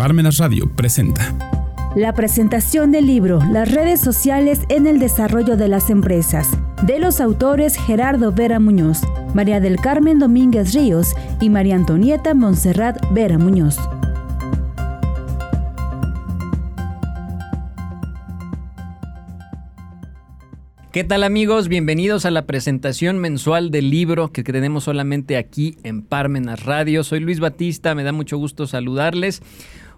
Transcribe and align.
Parmenas 0.00 0.38
Radio 0.38 0.66
presenta. 0.74 1.36
La 1.94 2.14
presentación 2.14 2.90
del 2.90 3.06
libro 3.06 3.38
Las 3.52 3.70
redes 3.70 4.00
sociales 4.00 4.60
en 4.70 4.86
el 4.86 4.98
desarrollo 4.98 5.58
de 5.58 5.68
las 5.68 5.90
empresas, 5.90 6.48
de 6.86 6.98
los 6.98 7.20
autores 7.20 7.76
Gerardo 7.76 8.32
Vera 8.32 8.60
Muñoz, 8.60 9.02
María 9.34 9.60
del 9.60 9.76
Carmen 9.76 10.18
Domínguez 10.18 10.72
Ríos 10.72 11.14
y 11.38 11.50
María 11.50 11.76
Antonieta 11.76 12.32
Montserrat 12.32 12.96
Vera 13.12 13.36
Muñoz. 13.36 13.76
¿Qué 20.92 21.04
tal 21.04 21.22
amigos? 21.22 21.68
Bienvenidos 21.68 22.24
a 22.24 22.32
la 22.32 22.46
presentación 22.46 23.18
mensual 23.18 23.70
del 23.70 23.90
libro 23.90 24.32
que 24.32 24.42
tenemos 24.42 24.84
solamente 24.84 25.36
aquí 25.36 25.76
en 25.84 26.02
Parmenas 26.02 26.64
Radio. 26.64 27.04
Soy 27.04 27.20
Luis 27.20 27.38
Batista, 27.38 27.94
me 27.94 28.02
da 28.02 28.10
mucho 28.10 28.38
gusto 28.38 28.66
saludarles. 28.66 29.40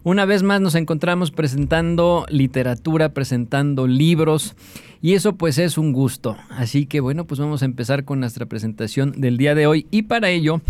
Una 0.05 0.25
vez 0.25 0.43
más 0.43 0.61
nos 0.61 0.75
encontramos 0.75 1.31
presentando 1.31 2.27
literatura, 2.29 3.11
presentando 3.11 3.87
libros 3.87 4.57
y 5.01 5.15
eso 5.15 5.37
pues 5.37 5.59
es 5.59 5.79
un 5.79 5.93
gusto. 5.93 6.37
Así 6.51 6.87
que 6.87 6.99
bueno, 6.99 7.25
pues 7.25 7.39
vamos 7.39 7.63
a 7.63 7.67
empezar 7.67 8.05
con 8.05 8.19
nuestra 8.19 8.47
presentación 8.47 9.21
del 9.21 9.37
día 9.37 9.55
de 9.55 9.69
hoy 9.69 9.87
y 9.93 10.03
para 10.03 10.31
ello 10.31 10.61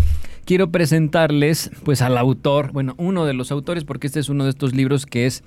quiero 0.44 0.70
presentarles 0.70 1.70
pues 1.82 2.02
al 2.02 2.18
autor, 2.18 2.72
bueno, 2.72 2.94
uno 2.98 3.24
de 3.24 3.32
los 3.32 3.50
autores 3.50 3.84
porque 3.84 4.06
este 4.06 4.20
es 4.20 4.28
uno 4.28 4.44
de 4.44 4.50
estos 4.50 4.74
libros 4.74 5.06
que 5.06 5.24
es 5.24 5.42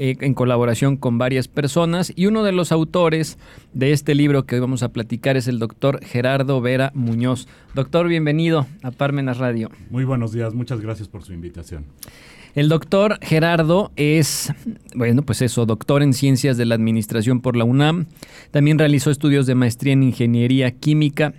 eh, 0.00 0.16
en 0.20 0.32
colaboración 0.32 0.96
con 0.96 1.18
varias 1.18 1.48
personas 1.48 2.12
y 2.14 2.26
uno 2.26 2.44
de 2.44 2.52
los 2.52 2.70
autores 2.70 3.36
de 3.72 3.90
este 3.90 4.14
libro 4.14 4.46
que 4.46 4.54
hoy 4.54 4.60
vamos 4.60 4.84
a 4.84 4.90
platicar 4.90 5.36
es 5.36 5.48
el 5.48 5.58
doctor 5.58 5.98
Gerardo 6.04 6.60
Vera 6.60 6.92
Muñoz. 6.94 7.48
Doctor, 7.74 8.06
bienvenido 8.06 8.68
a 8.84 8.92
Parmenas 8.92 9.38
Radio. 9.38 9.72
Muy 9.90 10.04
buenos 10.04 10.30
días, 10.30 10.54
muchas 10.54 10.80
gracias 10.80 11.08
por 11.08 11.24
su 11.24 11.32
invitación. 11.32 11.84
El 12.54 12.68
doctor 12.68 13.18
Gerardo 13.22 13.90
es, 13.96 14.52
bueno, 14.94 15.22
pues 15.22 15.42
eso, 15.42 15.66
doctor 15.66 16.04
en 16.04 16.12
ciencias 16.12 16.56
de 16.56 16.64
la 16.64 16.76
administración 16.76 17.40
por 17.40 17.56
la 17.56 17.64
UNAM. 17.64 18.06
También 18.52 18.78
realizó 18.78 19.10
estudios 19.10 19.46
de 19.46 19.56
maestría 19.56 19.94
en 19.94 20.04
ingeniería 20.04 20.70
química. 20.70 21.34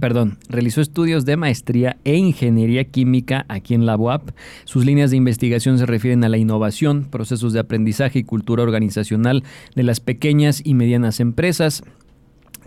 Perdón, 0.00 0.38
realizó 0.48 0.80
estudios 0.80 1.26
de 1.26 1.36
maestría 1.36 1.98
e 2.04 2.16
ingeniería 2.16 2.84
química 2.84 3.44
aquí 3.48 3.74
en 3.74 3.84
la 3.84 3.96
UAP. 3.96 4.30
Sus 4.64 4.86
líneas 4.86 5.10
de 5.10 5.18
investigación 5.18 5.78
se 5.78 5.84
refieren 5.84 6.24
a 6.24 6.30
la 6.30 6.38
innovación, 6.38 7.04
procesos 7.04 7.52
de 7.52 7.60
aprendizaje 7.60 8.20
y 8.20 8.24
cultura 8.24 8.62
organizacional 8.62 9.44
de 9.74 9.82
las 9.82 10.00
pequeñas 10.00 10.62
y 10.64 10.72
medianas 10.72 11.20
empresas, 11.20 11.84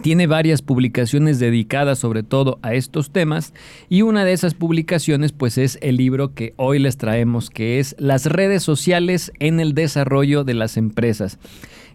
tiene 0.02 0.26
varias 0.26 0.62
publicaciones 0.62 1.40
dedicadas 1.40 2.00
sobre 2.00 2.24
todo 2.24 2.58
a 2.64 2.74
estos 2.74 3.12
temas 3.12 3.54
y 3.90 4.02
una 4.02 4.26
de 4.26 4.34
esas 4.34 4.56
publicaciones 4.56 5.32
pues 5.32 5.58
es 5.58 5.78
el 5.82 5.98
libro 5.98 6.34
que 6.34 6.54
hoy 6.58 6.80
les 6.80 6.98
traemos 6.98 7.52
que 7.52 7.80
es 7.80 7.96
Las 8.00 8.26
redes 8.26 8.64
sociales 8.64 9.32
en 9.40 9.60
el 9.60 9.74
desarrollo 9.74 10.44
de 10.44 10.56
las 10.56 10.78
empresas. 10.78 11.38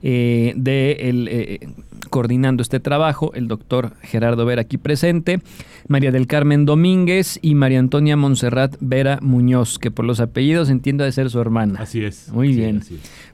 Eh, 0.03 0.53
de 0.57 0.93
el, 1.09 1.29
eh, 1.29 1.69
coordinando 2.09 2.63
este 2.63 2.81
trabajo, 2.81 3.33
el 3.35 3.49
doctor 3.49 3.93
Gerardo 4.03 4.45
Vera 4.47 4.63
aquí 4.63 4.79
presente, 4.79 5.41
María 5.89 6.13
del 6.13 6.27
Carmen 6.27 6.65
Domínguez 6.65 7.39
y 7.43 7.55
María 7.55 7.81
Antonia 7.81 8.17
Montserrat 8.17 8.77
Vera 8.81 9.19
Muñoz, 9.23 9.79
que 9.79 9.91
por 9.91 10.05
los 10.05 10.21
apellidos 10.21 10.71
entiendo 10.71 11.05
de 11.05 11.13
ser 11.13 11.31
su 11.31 11.41
hermana. 11.41 11.81
Así 11.81 12.05
es. 12.05 12.31
Muy 12.33 12.55
bien. 12.55 12.83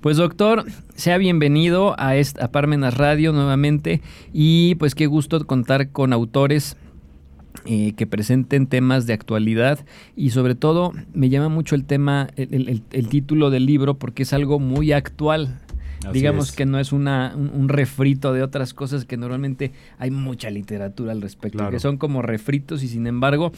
Pues 0.01 0.17
doctor, 0.17 0.65
sea 0.95 1.19
bienvenido 1.19 1.95
a, 1.99 2.17
esta, 2.17 2.47
a 2.47 2.49
Parmenas 2.49 2.97
Radio 2.97 3.33
nuevamente 3.33 4.01
y 4.33 4.75
pues 4.77 4.95
qué 4.95 5.07
gusto 5.07 5.47
contar 5.47 5.91
con 5.91 6.13
autores 6.13 6.77
eh, 7.67 7.93
que 7.97 8.07
presenten 8.07 8.67
temas 8.67 9.07
de 9.07 9.13
actualidad 9.13 9.87
y 10.17 10.31
sobre 10.31 10.55
todo 10.55 10.93
me 11.15 11.29
llama 11.29 11.49
mucho 11.49 11.75
el 11.75 11.85
tema, 11.85 12.29
el 12.37 13.09
título 13.09 13.51
del 13.51 13.67
libro 13.67 13.95
porque 13.95 14.25
es 14.25 14.33
algo 14.33 14.59
muy 14.59 14.93
actual. 14.93 15.61
Digamos 16.13 16.53
que 16.53 16.67
no 16.67 16.79
es 16.79 16.93
una, 16.93 17.35
un, 17.37 17.69
refrito 17.69 18.33
de 18.33 18.43
otras 18.43 18.75
cosas 18.75 19.05
que 19.05 19.17
normalmente 19.17 19.73
hay 19.99 20.11
mucha 20.11 20.51
literatura 20.51 21.13
al 21.13 21.23
respecto, 21.23 21.69
que 21.71 21.81
son 21.81 21.97
como 21.97 22.23
refritos 22.23 22.83
y 22.83 22.89
sin 22.89 23.07
embargo 23.07 23.53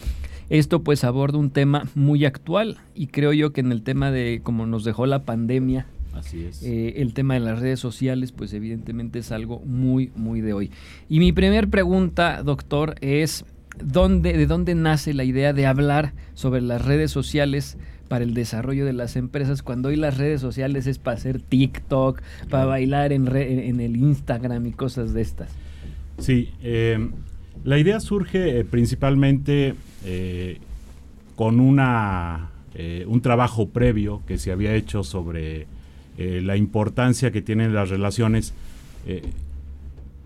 esto 0.49 0.83
pues 0.83 1.05
aborda 1.05 1.39
un 1.39 1.51
tema 1.51 1.89
muy 1.95 2.25
actual 2.25 2.79
y 2.95 3.09
creo 3.09 3.33
yo 3.33 3.53
que 3.53 3.61
en 3.61 3.73
el 3.73 3.83
tema 3.83 4.11
de 4.11 4.41
como 4.43 4.67
nos 4.67 4.85
dejó 4.85 5.07
la 5.07 5.25
pandemia, 5.25 5.87
Así 6.15 6.45
es. 6.45 6.63
Eh, 6.63 6.95
el 7.03 7.13
tema 7.13 7.35
de 7.35 7.41
las 7.41 7.61
redes 7.61 7.79
sociales, 7.79 8.33
pues 8.33 8.55
evidentemente 8.55 9.19
es 9.19 9.33
algo 9.33 9.61
muy, 9.61 10.11
muy 10.17 10.41
de 10.41 10.55
hoy. 10.55 10.71
Y 11.11 11.19
mi 11.19 11.33
primera 11.33 11.67
pregunta, 11.67 12.43
doctor, 12.43 12.95
es 13.03 13.45
¿dónde, 13.83 14.33
¿de 14.33 14.47
dónde 14.47 14.75
nace 14.75 15.15
la 15.15 15.25
idea 15.25 15.53
de 15.53 15.67
hablar 15.67 16.15
sobre 16.35 16.61
las 16.61 16.85
redes 16.85 17.11
sociales 17.11 17.77
para 18.07 18.25
el 18.25 18.35
desarrollo 18.35 18.87
de 18.87 18.93
las 18.93 19.17
empresas 19.17 19.63
cuando 19.63 19.89
hoy 19.89 19.97
las 19.97 20.17
redes 20.17 20.41
sociales 20.41 20.87
es 20.87 20.99
para 20.99 21.17
hacer 21.17 21.41
TikTok, 21.41 22.23
para 22.49 22.65
bailar 22.65 23.13
en, 23.13 23.29
en 23.37 23.81
el 23.81 23.97
Instagram 23.97 24.67
y 24.67 24.73
cosas 24.73 25.13
de 25.13 25.23
estas. 25.23 25.51
Sí, 26.19 26.51
eh, 26.63 27.11
la 27.65 27.79
idea 27.79 28.01
surge 28.01 28.59
eh, 28.59 28.65
principalmente 28.65 29.75
eh, 30.05 30.59
con 31.35 31.61
una, 31.61 32.51
un 33.07 33.21
trabajo 33.21 33.69
previo 33.69 34.23
que 34.27 34.39
se 34.39 34.53
había 34.53 34.75
hecho 34.75 35.03
sobre 35.03 35.67
la 36.19 36.57
importancia 36.57 37.31
que 37.31 37.43
tienen 37.43 37.75
las 37.75 37.91
relaciones, 37.91 38.55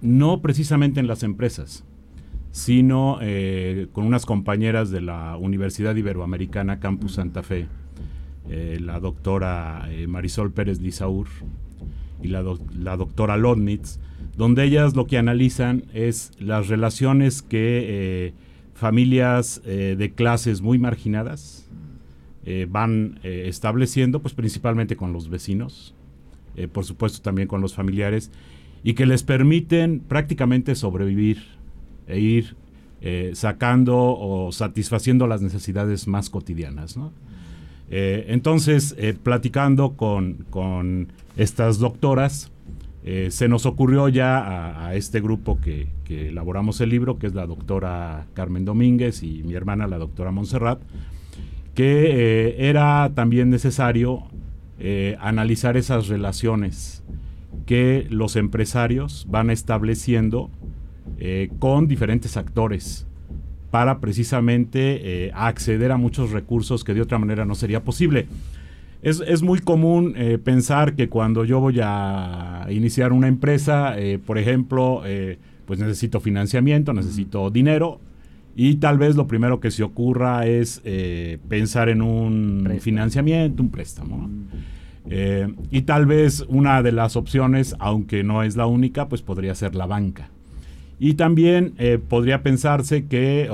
no 0.02 0.40
precisamente 0.40 1.00
en 1.00 1.08
las 1.08 1.24
empresas, 1.24 1.84
sino 2.52 3.18
eh, 3.20 3.86
con 3.92 4.04
unas 4.04 4.26
compañeras 4.26 4.90
de 4.90 5.00
la 5.00 5.36
Universidad 5.36 5.94
Iberoamericana 5.94 6.80
Campus 6.80 7.14
Santa 7.14 7.42
Fe, 7.42 7.66
eh, 8.48 8.78
la 8.80 8.98
doctora 8.98 9.88
eh, 9.90 10.06
Marisol 10.06 10.52
Pérez 10.52 10.80
Lizaur 10.80 11.28
y 12.22 12.28
la, 12.28 12.42
doctora 12.42 13.36
Lodnitz, 13.36 13.98
donde 14.36 14.64
ellas 14.64 14.96
lo 14.96 15.06
que 15.06 15.16
analizan 15.16 15.84
es 15.94 16.32
las 16.38 16.68
relaciones 16.68 17.40
que 17.40 18.34
familias 18.74 19.62
de 19.64 20.12
clases 20.14 20.60
muy 20.60 20.78
marginadas 20.78 21.66
van 22.68 23.20
estableciendo, 23.22 24.20
pues 24.20 24.34
principalmente 24.34 24.96
con 24.96 25.14
los 25.14 25.30
vecinos, 25.30 25.94
por 26.72 26.84
supuesto 26.84 27.22
también 27.22 27.48
con 27.48 27.62
los 27.62 27.74
familiares, 27.74 28.30
y 28.84 28.92
que 28.92 29.06
les 29.06 29.22
permiten 29.22 30.00
prácticamente 30.00 30.74
sobrevivir 30.74 31.59
e 32.10 32.20
ir 32.20 32.56
eh, 33.02 33.30
sacando 33.32 33.96
o 33.96 34.52
satisfaciendo 34.52 35.26
las 35.26 35.40
necesidades 35.40 36.06
más 36.06 36.28
cotidianas. 36.28 36.98
Eh, 37.90 38.26
entonces, 38.28 38.94
eh, 38.98 39.14
platicando 39.14 39.92
con, 39.92 41.08
estas 41.36 41.78
doctoras, 41.78 42.52
se 43.30 43.48
nos 43.48 43.64
ocurrió 43.64 44.10
ya 44.10 44.84
a, 44.86 44.94
este 44.94 45.22
grupo 45.22 45.58
que, 45.62 45.88
elaboramos 46.10 46.82
el 46.82 46.90
libro, 46.90 47.18
que 47.18 47.28
es 47.28 47.34
la 47.34 47.46
doctora 47.46 48.26
Carmen 48.34 48.66
Domínguez 48.66 49.22
y 49.22 49.42
mi 49.44 49.54
hermana, 49.54 49.86
la 49.86 49.96
doctora 49.96 50.30
Montserrat, 50.30 50.82
que 51.74 52.56
era 52.58 53.10
también 53.14 53.48
necesario 53.48 54.24
analizar 55.18 55.78
esas 55.78 56.08
relaciones 56.08 57.02
que 57.64 58.06
los 58.10 58.36
empresarios 58.36 59.26
van 59.30 59.48
estableciendo 59.48 60.50
eh, 61.22 61.50
con 61.58 61.86
diferentes 61.86 62.38
actores 62.38 63.06
para 63.70 64.00
precisamente 64.00 65.26
eh, 65.26 65.32
acceder 65.34 65.92
a 65.92 65.98
muchos 65.98 66.30
recursos 66.30 66.82
que 66.82 66.94
de 66.94 67.02
otra 67.02 67.18
manera 67.18 67.44
no 67.44 67.54
sería 67.54 67.84
posible. 67.84 68.26
Es, 69.02 69.42
muy 69.42 69.58
común 69.60 70.14
eh, 70.16 70.38
pensar 70.42 70.94
que 70.94 71.10
cuando 71.10 71.44
yo 71.44 71.60
voy 71.60 71.78
a 71.82 72.66
iniciar 72.70 73.12
una 73.12 73.28
empresa, 73.28 73.96
por 74.26 74.38
ejemplo, 74.38 75.02
pues 75.66 75.78
necesito 75.78 76.20
financiamiento, 76.20 76.92
necesito 76.92 77.50
dinero, 77.50 78.00
y 78.56 78.76
tal 78.76 78.98
vez 78.98 79.16
lo 79.16 79.26
primero 79.26 79.60
que 79.60 79.70
se 79.70 79.82
ocurra 79.82 80.46
es 80.46 80.82
pensar 81.48 81.88
en 81.88 82.02
un 82.02 82.78
financiamiento, 82.80 83.62
un 83.62 83.70
préstamo. 83.70 84.28
y 85.70 85.82
tal 85.82 86.04
vez 86.04 86.44
una 86.48 86.82
de 86.82 86.92
las 86.92 87.16
opciones, 87.16 87.74
aunque 87.78 88.22
no 88.22 88.42
es 88.42 88.56
la 88.56 88.66
única, 88.66 89.08
pues 89.08 89.22
podría 89.22 89.54
ser 89.54 89.74
la 89.74 89.86
banca. 89.86 90.30
Y 91.02 91.14
también 91.14 91.72
eh, 91.78 91.98
podría 91.98 92.42
pensarse 92.42 93.06
que 93.06 93.50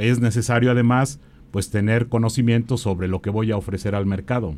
es 0.00 0.18
necesario 0.18 0.70
además 0.70 1.20
pues 1.50 1.70
tener 1.70 2.08
conocimiento 2.08 2.78
sobre 2.78 3.06
lo 3.06 3.20
que 3.20 3.28
voy 3.28 3.52
a 3.52 3.56
ofrecer 3.58 3.94
al 3.94 4.06
mercado, 4.06 4.54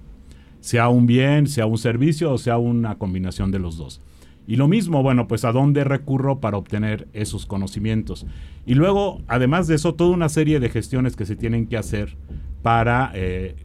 sea 0.60 0.88
un 0.88 1.06
bien, 1.06 1.48
sea 1.48 1.66
un 1.66 1.78
servicio 1.78 2.32
o 2.32 2.38
sea 2.38 2.56
una 2.56 2.96
combinación 2.96 3.50
de 3.50 3.58
los 3.58 3.76
dos. 3.76 4.00
Y 4.46 4.56
lo 4.56 4.68
mismo, 4.68 5.02
bueno, 5.02 5.28
pues 5.28 5.44
a 5.44 5.52
dónde 5.52 5.84
recurro 5.84 6.38
para 6.40 6.56
obtener 6.56 7.08
esos 7.12 7.44
conocimientos. 7.44 8.24
Y 8.64 8.74
luego, 8.74 9.20
además 9.26 9.66
de 9.66 9.74
eso, 9.74 9.94
toda 9.94 10.14
una 10.14 10.30
serie 10.30 10.58
de 10.58 10.70
gestiones 10.70 11.16
que 11.16 11.26
se 11.26 11.36
tienen 11.36 11.66
que 11.66 11.76
hacer 11.76 12.16
para 12.62 13.10
eh, 13.14 13.56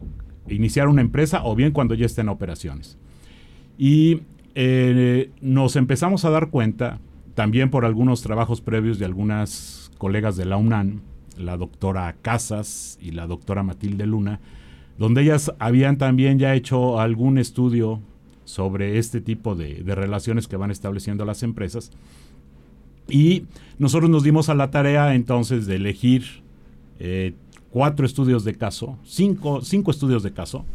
iniciar 0.49 0.87
una 0.87 1.01
empresa 1.01 1.45
o 1.45 1.55
bien 1.55 1.71
cuando 1.71 1.93
ya 1.93 2.05
esté 2.05 2.21
en 2.21 2.29
operaciones. 2.29 2.97
Y 3.77 4.23
eh, 4.55 5.29
nos 5.41 5.75
empezamos 5.75 6.25
a 6.25 6.31
dar 6.31 6.49
cuenta 6.49 6.99
también 7.35 7.69
por 7.69 7.85
algunos 7.85 8.21
trabajos 8.21 8.61
previos 8.61 8.99
de 8.99 9.05
algunas 9.05 9.91
colegas 9.97 10.35
de 10.35 10.45
la 10.45 10.57
UNAM, 10.57 11.01
la 11.37 11.57
doctora 11.57 12.15
Casas 12.21 12.97
y 13.01 13.11
la 13.11 13.27
doctora 13.27 13.63
Matilde 13.63 14.05
Luna, 14.05 14.39
donde 14.97 15.21
ellas 15.21 15.51
habían 15.59 15.97
también 15.97 16.37
ya 16.37 16.53
hecho 16.53 16.99
algún 16.99 17.37
estudio 17.37 18.01
sobre 18.45 18.97
este 18.97 19.21
tipo 19.21 19.55
de, 19.55 19.81
relaciones 19.85 20.47
que 20.47 20.57
van 20.57 20.71
estableciendo 20.71 21.25
las 21.25 21.43
empresas. 21.43 21.91
Y 23.09 23.45
nosotros 23.79 24.09
nos 24.09 24.23
dimos 24.23 24.49
a 24.49 24.55
la 24.55 24.71
tarea 24.71 25.15
entonces 25.15 25.65
de 25.65 25.75
elegir 25.75 26.23
eh, 26.99 27.33
cuatro 27.69 28.05
estudios 28.05 28.43
de 28.43 28.53
caso, 28.55 28.97
cinco, 29.03 29.61
cinco 29.61 29.91
estudios 29.91 30.23
de 30.23 30.31
caso 30.31 30.65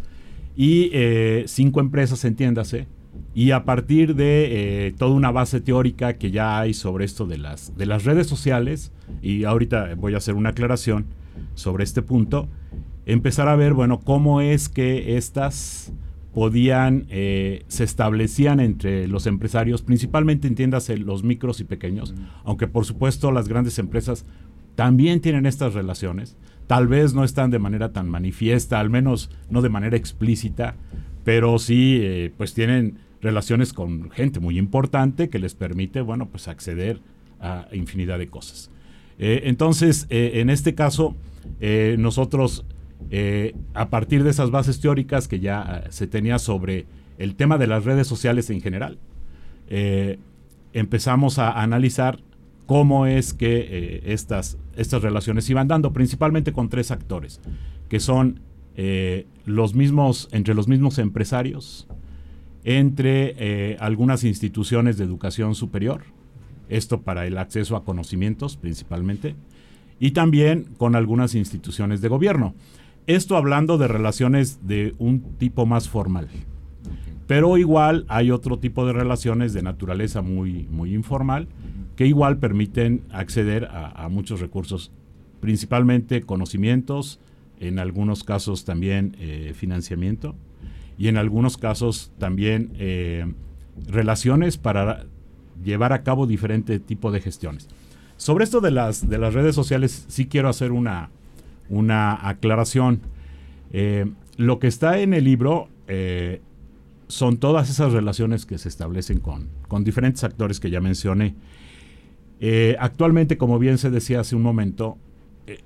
y 0.57 0.91
eh, 0.93 1.45
cinco 1.47 1.81
empresas, 1.81 2.25
entiéndase, 2.25 2.87
y 3.35 3.53
a 3.53 3.65
partir 3.65 4.15
de 4.15 4.87
eh, 4.87 4.95
toda 4.97 5.15
una 5.15 5.31
base 5.31 5.61
teórica 5.61 6.15
que 6.15 6.31
ya 6.31 6.59
hay 6.59 6.75
sobre 6.75 7.05
esto 7.05 7.27
de 7.27 7.39
las, 7.39 7.77
de 7.77 7.87
las 7.87 8.05
redes 8.05 8.27
sociales, 8.27 8.93
y 9.23 9.45
ahorita 9.45 9.95
voy 9.97 10.15
a 10.15 10.19
hacer 10.19 10.35
una 10.35 10.51
aclaración 10.51 11.07
sobre 11.55 11.85
este 11.85 12.03
punto, 12.03 12.49
empezar 13.07 13.49
a 13.49 13.57
ver, 13.57 13.75
bueno, 13.75 14.01
cómo 14.01 14.41
es 14.41 14.69
que 14.69 15.17
estas 15.17 15.93
podían, 16.35 17.07
eh, 17.09 17.65
se 17.69 17.85
establecían 17.85 18.61
entre 18.61 19.09
los 19.09 19.27
empresarios, 19.27 19.83
principalmente 19.83 20.47
entiéndase 20.47 20.97
los 20.97 21.25
micros 21.25 21.61
y 21.61 21.65
pequeños, 21.65 22.15
aunque 22.45 22.69
por 22.69 22.85
supuesto 22.85 23.33
las 23.33 23.49
grandes 23.49 23.79
empresas 23.79 24.25
también 24.75 25.21
tienen 25.21 25.47
estas 25.47 25.75
relaciones, 25.75 26.37
tal 26.69 26.87
vez 26.87 27.15
no 27.15 27.25
están 27.25 27.51
de 27.51 27.59
manera 27.59 27.93
tan 27.93 28.09
manifiesta, 28.09 28.79
al 28.79 28.91
menos 28.91 29.31
no 29.51 29.63
de 29.63 29.69
manera 29.69 29.97
explícita, 29.97 30.77
pero 31.25 31.59
sí 31.59 31.99
eh, 32.01 32.33
pues 32.37 32.55
tienen 32.55 32.99
relaciones 33.21 33.73
con 33.73 34.11
gente 34.11 34.41
muy 34.41 34.59
importante 34.59 35.29
que 35.29 35.39
les 35.39 35.55
permite, 35.55 36.01
bueno, 36.01 36.29
pues 36.29 36.49
acceder 36.49 37.01
a 37.41 37.69
infinidad 37.73 38.19
de 38.19 38.29
cosas. 38.29 38.71
Eh, 39.19 39.43
entonces, 39.45 40.07
en 40.11 40.51
este 40.51 40.75
caso, 40.75 41.17
nosotros 41.99 42.65
eh, 43.11 43.55
a 43.75 43.89
partir 43.89 44.25
de 44.25 44.31
esas 44.31 44.51
bases 44.51 44.81
teóricas 44.81 45.29
que 45.29 45.41
ya 45.41 45.83
eh, 45.85 45.89
se 45.91 46.07
tenía 46.07 46.39
sobre 46.39 46.87
el 47.17 47.37
tema 47.37 47.57
de 47.57 47.67
las 47.67 47.85
redes 47.85 48.07
sociales 48.07 48.51
en 48.51 48.61
general, 48.61 48.99
eh, 49.69 50.19
empezamos 50.73 51.39
a 51.39 51.63
analizar 51.63 52.19
cómo 52.67 53.07
es 53.07 53.33
que 53.33 54.03
estas, 54.05 54.59
estas 54.77 55.03
relaciones 55.03 55.49
iban 55.49 55.69
dando, 55.69 55.93
principalmente 55.93 56.53
con 56.53 56.69
tres 56.69 56.91
actores, 56.91 57.41
que 57.89 57.99
son 57.99 58.41
los 59.47 59.75
mismos, 59.75 60.29
entre 60.31 60.55
los 60.55 60.69
mismos 60.69 60.99
empresarios, 60.99 61.89
entre 62.65 63.77
algunas 63.81 64.25
instituciones 64.25 64.99
de 64.99 65.05
educación 65.05 65.55
superior, 65.55 66.03
esto 66.69 67.03
para 67.03 67.27
el 67.27 67.39
acceso 67.39 67.77
a 67.77 67.85
conocimientos 67.85 68.57
principalmente, 68.57 69.35
y 70.01 70.13
también 70.13 70.67
con 70.77 70.95
algunas 70.95 71.35
instituciones 71.35 72.01
de 72.01 72.09
gobierno. 72.09 72.55
Esto 73.07 73.37
hablando 73.37 73.79
de 73.79 73.89
relaciones 73.89 74.67
de 74.67 74.95
un 74.99 75.23
tipo 75.39 75.67
más 75.67 75.89
formal. 75.89 76.29
Pero 77.27 77.59
igual 77.59 78.05
hay 78.09 78.31
otro 78.31 78.59
tipo 78.59 78.87
de 78.87 78.93
relaciones 78.93 79.53
de 79.53 79.63
naturaleza 79.63 80.23
muy, 80.23 80.67
muy 80.71 80.95
informal 80.95 81.49
que 81.97 82.07
igual 82.07 82.39
permiten 82.39 83.03
acceder 83.11 83.69
a, 83.71 84.09
muchos 84.09 84.41
recursos, 84.41 84.93
principalmente 85.41 86.23
conocimientos, 86.23 87.19
en 87.61 87.81
algunos 87.81 88.23
casos 88.23 88.65
también 88.65 89.17
eh, 89.19 89.53
financiamiento 89.55 90.37
y 90.99 91.07
en 91.07 91.17
algunos 91.17 91.57
casos 91.57 92.11
también 92.19 92.73
eh, 92.75 93.25
relaciones 93.87 94.59
para 94.59 95.07
llevar 95.65 95.93
a 95.93 96.03
cabo 96.03 96.27
diferente 96.27 96.81
tipo 96.81 97.13
de 97.13 97.21
gestiones. 97.21 97.69
Sobre 98.17 98.43
esto 98.43 98.61
de 98.61 98.73
las, 98.73 99.09
de 99.09 99.17
las 99.19 99.33
redes 99.33 99.55
sociales 99.55 100.07
sí 100.09 100.27
quiero 100.27 100.49
hacer 100.49 100.73
una, 100.73 101.11
una 101.69 102.29
aclaración. 102.29 103.01
Eh, 103.73 104.11
lo 104.37 104.59
que 104.59 104.67
está 104.67 104.99
en 104.99 105.15
el 105.15 105.23
libro 105.23 105.69
eh, 105.87 106.41
son 107.07 107.39
todas 107.39 107.71
esas 107.71 107.93
relaciones 107.93 108.45
que 108.45 108.59
se 108.59 108.69
establecen 108.69 109.21
con, 109.21 109.49
con 109.69 109.85
diferentes 109.85 110.25
actores 110.25 110.59
que 110.59 110.69
ya 110.69 110.81
mencioné. 110.81 111.37
Actualmente, 112.79 113.37
como 113.37 113.59
bien 113.59 113.79
se 113.79 113.91
decía 113.91 114.21
hace 114.21 114.37
un 114.37 114.43
momento, 114.43 114.97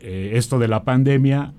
esto 0.00 0.58
de 0.58 0.68
la 0.68 0.84
pandemia 0.84 1.52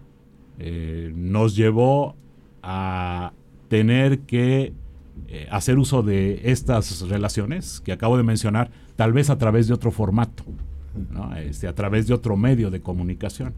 nos 1.14 1.56
llevó 1.56 2.16
a 2.64 3.32
tener 3.74 4.20
que 4.20 4.72
hacer 5.50 5.80
uso 5.80 6.04
de 6.04 6.42
estas 6.44 7.10
relaciones 7.10 7.82
que 7.82 7.92
acabo 7.92 8.18
de 8.18 8.22
mencionar, 8.22 8.70
tal 8.96 9.14
vez 9.14 9.32
a 9.32 9.40
través 9.40 9.68
de 9.68 9.74
otro 9.74 9.90
formato, 9.90 10.44
este, 11.38 11.68
a 11.68 11.74
través 11.74 12.06
de 12.06 12.14
otro 12.14 12.38
medio 12.38 12.70
de 12.70 12.82
comunicación. 12.82 13.56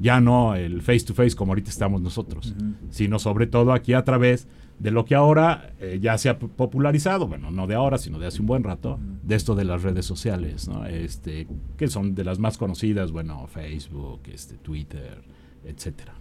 Ya 0.00 0.20
no 0.20 0.56
el 0.56 0.82
face 0.82 1.04
to 1.06 1.14
face 1.14 1.36
como 1.36 1.52
ahorita 1.52 1.70
estamos 1.70 2.00
nosotros, 2.00 2.52
sino 2.90 3.20
sobre 3.20 3.46
todo 3.46 3.72
aquí 3.72 3.92
a 3.92 4.02
través 4.02 4.48
de 4.80 4.90
lo 4.90 5.04
que 5.04 5.14
ahora 5.14 5.72
eh, 5.78 6.00
ya 6.02 6.18
se 6.18 6.30
ha 6.30 6.36
popularizado, 6.40 7.28
bueno, 7.28 7.52
no 7.52 7.68
de 7.68 7.76
ahora, 7.76 7.96
sino 7.96 8.18
de 8.18 8.26
hace 8.26 8.40
un 8.40 8.48
buen 8.48 8.64
rato, 8.64 8.98
de 9.22 9.36
esto 9.36 9.54
de 9.54 9.64
las 9.64 9.84
redes 9.84 10.04
sociales, 10.04 10.66
¿no? 10.66 10.84
Este, 10.84 11.46
que 11.76 11.86
son 11.86 12.16
de 12.16 12.24
las 12.24 12.40
más 12.40 12.58
conocidas, 12.58 13.12
bueno, 13.12 13.46
Facebook, 13.46 14.22
este, 14.32 14.56
Twitter, 14.56 15.22
etcétera. 15.64 16.14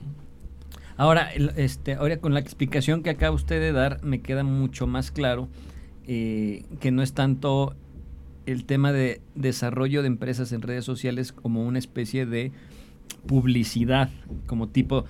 Ahora, 0.97 1.31
este, 1.31 1.93
ahora 1.95 2.17
con 2.17 2.33
la 2.33 2.39
explicación 2.39 3.01
que 3.03 3.09
acaba 3.09 3.35
usted 3.35 3.59
de 3.59 3.71
dar, 3.71 4.03
me 4.03 4.21
queda 4.21 4.43
mucho 4.43 4.87
más 4.87 5.11
claro 5.11 5.49
eh, 6.05 6.65
que 6.79 6.91
no 6.91 7.01
es 7.01 7.13
tanto 7.13 7.75
el 8.45 8.65
tema 8.65 8.91
de 8.91 9.21
desarrollo 9.35 10.01
de 10.01 10.07
empresas 10.07 10.51
en 10.51 10.61
redes 10.61 10.85
sociales 10.85 11.31
como 11.31 11.65
una 11.65 11.79
especie 11.79 12.25
de 12.25 12.51
publicidad, 13.25 14.09
como 14.45 14.67
tipo, 14.67 15.05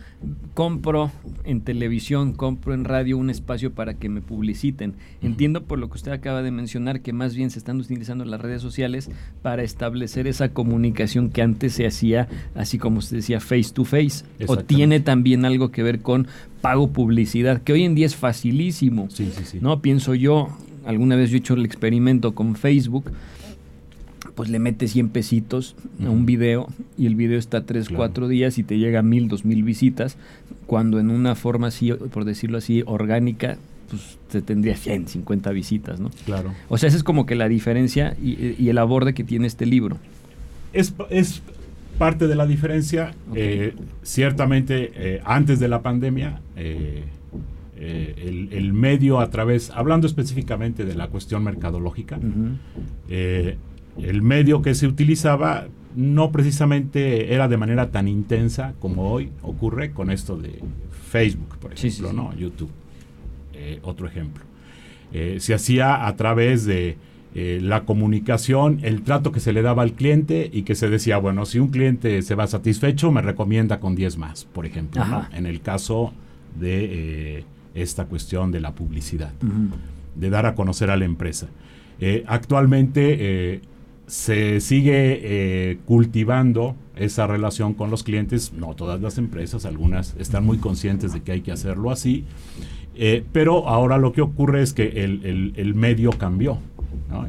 compro 0.54 1.12
en 1.44 1.62
televisión, 1.62 2.34
compro 2.34 2.74
en 2.74 2.86
radio 2.86 3.18
un 3.18 3.30
espacio 3.30 3.74
para 3.74 3.96
que 3.96 4.10
me 4.10 4.22
publiciten. 4.22 4.94
Entiendo 5.22 5.64
por 5.64 5.80
lo 5.80 5.90
que 5.90 5.96
usted 5.96 6.12
acaba 6.12 6.42
de 6.42 6.52
mencionar 6.52 7.02
que 7.02 7.14
más 7.14 7.36
bien 7.36 7.50
se 7.50 7.60
están 7.60 7.80
utilizando 7.80 8.26
las 8.26 8.42
redes 8.42 8.62
sociales 8.62 9.10
para 9.42 9.64
establecer 9.64 10.28
esa 10.28 10.50
comunicación 10.50 11.30
que 11.30 11.42
antes 11.42 11.74
se 11.74 11.88
hacía, 11.88 12.28
así 12.56 12.78
como 12.78 13.02
se 13.02 13.18
decía, 13.18 13.40
face 13.40 13.72
to 13.74 13.84
face. 13.84 14.26
O 14.48 14.58
tiene 14.58 15.00
también 15.00 15.46
algo 15.46 15.72
que 15.72 15.84
ver 15.84 16.02
con 16.02 16.28
pago 16.62 16.90
publicidad, 16.92 17.62
que 17.62 17.74
hoy 17.74 17.84
en 17.84 17.96
día 17.96 18.06
es 18.06 18.16
facilísimo. 18.16 19.10
Sí, 19.10 19.32
sí, 19.36 19.44
sí. 19.46 19.58
¿No? 19.62 19.82
Pienso 19.82 20.14
yo, 20.16 20.50
alguna 20.86 21.16
vez 21.16 21.30
yo 21.30 21.38
he 21.38 21.40
hecho 21.40 21.56
el 21.56 21.66
experimento 21.66 22.36
con 22.36 22.56
Facebook 22.56 23.12
pues 24.36 24.50
le 24.50 24.60
metes 24.60 24.92
100 24.92 25.10
pesitos 25.10 25.76
a 26.04 26.10
un 26.10 26.26
video 26.26 26.68
y 26.98 27.06
el 27.06 27.16
video 27.16 27.38
está 27.38 27.66
3, 27.66 27.90
4 27.90 28.28
días 28.28 28.58
y 28.58 28.64
te 28.64 28.78
llega 28.78 29.00
a 29.00 29.04
1000, 29.04 29.28
2000 29.28 29.64
visitas, 29.64 30.18
cuando 30.66 31.00
en 31.00 31.10
una 31.10 31.36
forma 31.36 31.68
así, 31.68 31.92
por 31.92 32.26
decirlo 32.26 32.58
así, 32.58 32.84
orgánica, 32.86 33.58
pues 33.90 34.18
te 34.32 34.42
tendría 34.42 34.76
100, 34.76 35.08
50 35.08 35.52
visitas, 35.52 36.00
¿no? 36.00 36.10
Claro. 36.26 36.54
O 36.70 36.78
sea, 36.78 36.88
esa 36.88 36.98
es 36.98 37.04
como 37.04 37.26
que 37.26 37.36
la 37.36 37.48
diferencia 37.48 38.16
y, 38.22 38.68
el 38.68 38.78
aborde 38.78 39.14
que 39.14 39.24
tiene 39.24 39.48
este 39.48 39.66
libro. 39.66 39.98
Es, 40.74 40.94
es 41.12 41.44
parte 41.98 42.28
de 42.28 42.36
la 42.36 42.48
diferencia. 42.48 43.14
Eh, 43.36 43.76
ciertamente, 44.02 44.92
eh, 44.96 45.22
antes 45.26 45.60
de 45.60 45.68
la 45.68 45.82
pandemia, 45.82 46.42
eh, 46.56 47.04
el, 47.78 48.74
medio 48.74 49.20
a 49.20 49.30
través, 49.30 49.70
hablando 49.70 50.08
específicamente 50.08 50.86
de 50.86 50.96
la 50.96 51.08
cuestión 51.08 51.44
mercadológica, 51.44 52.18
el 53.98 54.22
medio 54.22 54.62
que 54.62 54.76
se 54.76 54.88
utilizaba 54.88 55.68
no 55.96 56.32
precisamente 56.32 57.34
era 57.34 57.48
de 57.48 57.58
manera 57.58 57.92
tan 57.92 58.08
intensa 58.08 58.74
como 58.80 59.12
hoy 59.12 59.32
ocurre 59.42 59.92
con 59.92 60.10
esto 60.10 60.38
de 60.38 60.60
Facebook, 61.10 61.58
por 61.60 61.74
ejemplo, 61.74 62.14
¿no? 62.14 62.36
YouTube. 62.36 62.72
Eh, 63.54 63.80
otro 63.84 64.08
ejemplo. 64.08 64.44
Eh, 65.12 65.38
se 65.40 65.54
hacía 65.54 66.08
a 66.08 66.16
través 66.16 66.66
de 66.66 66.98
eh, 67.36 67.60
la 67.62 67.86
comunicación, 67.86 68.80
el 68.82 69.04
trato 69.04 69.32
que 69.32 69.40
se 69.40 69.54
le 69.54 69.62
daba 69.62 69.84
al 69.84 69.94
cliente 69.94 70.50
y 70.52 70.64
que 70.64 70.76
se 70.76 70.90
decía, 70.90 71.18
bueno, 71.18 71.46
si 71.46 71.60
un 71.60 71.70
cliente 71.70 72.22
se 72.24 72.36
va 72.36 72.48
satisfecho, 72.48 73.12
me 73.12 73.22
recomienda 73.22 73.80
con 73.80 73.96
10 73.96 74.18
más, 74.18 74.46
por 74.46 74.66
ejemplo, 74.66 75.04
en 75.34 75.46
el 75.46 75.62
caso 75.62 76.14
de 76.60 77.46
esta 77.74 78.06
cuestión 78.06 78.52
de 78.52 78.60
la 78.60 78.74
publicidad, 78.74 79.32
de 80.16 80.30
dar 80.30 80.46
a 80.46 80.56
conocer 80.56 80.90
a 80.90 80.98
la 80.98 81.06
empresa. 81.06 81.48
actualmente 82.28 83.62
se 84.08 84.60
sigue 84.60 85.20
eh, 85.24 85.78
cultivando 85.86 86.76
esa 86.96 87.28
relación 87.28 87.74
con 87.74 87.90
los 87.90 88.04
clientes. 88.04 88.54
No 88.54 88.76
todas 88.76 89.02
las 89.02 89.18
empresas, 89.18 89.66
algunas 89.66 90.16
están 90.20 90.46
muy 90.46 90.58
conscientes 90.58 91.14
de 91.14 91.22
que 91.22 91.32
hay 91.32 91.42
que 91.42 91.52
hacerlo 91.52 91.92
así. 91.92 92.26
Eh, 92.96 93.24
pero 93.32 93.68
ahora 93.68 93.98
lo 93.98 94.14
que 94.14 94.22
ocurre 94.22 94.62
es 94.62 94.74
que 94.74 95.04
el, 95.04 95.74
medio 95.76 96.12
cambió. 96.12 96.60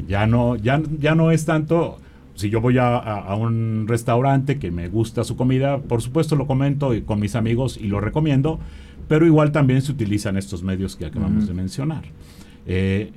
Ya, 0.08 0.26
no, 0.26 0.56
ya, 0.56 0.82
ya 0.98 1.14
no 1.14 1.30
es 1.30 1.44
tanto, 1.44 1.98
si 2.34 2.48
yo 2.48 2.62
voy 2.62 2.78
a, 2.78 3.34
un 3.38 3.84
restaurante 3.86 4.58
que 4.58 4.70
me 4.70 4.88
gusta 4.88 5.24
su 5.24 5.36
comida, 5.36 5.78
por 5.78 6.00
supuesto 6.00 6.36
lo 6.36 6.46
comento 6.46 6.92
con 7.04 7.20
mis 7.20 7.34
amigos 7.34 7.78
y 7.78 7.88
lo 7.88 8.00
recomiendo, 8.00 8.58
pero 9.08 9.26
igual 9.26 9.52
también 9.52 9.82
se 9.82 9.92
utilizan 9.92 10.38
estos 10.38 10.62
medios 10.62 10.96
que 10.96 11.04
acabamos 11.04 11.46
de 11.46 11.52
mencionar. 11.52 12.04
Eh, 12.66 13.10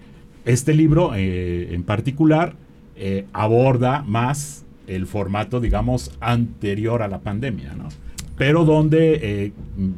este 0.43 0.73
libro 0.73 1.13
en 1.15 1.83
particular 1.83 2.55
eh, 2.98 3.25
aborda 3.34 4.04
más 4.04 4.66
el 4.88 5.06
formato, 5.06 5.60
digamos, 5.60 6.12
anterior 6.20 7.01
a 7.01 7.08
la 7.08 7.20
pandemia, 7.20 7.74
¿no? 7.74 7.89
pero 8.38 8.66
donde 8.66 9.20
eh, 9.22 9.51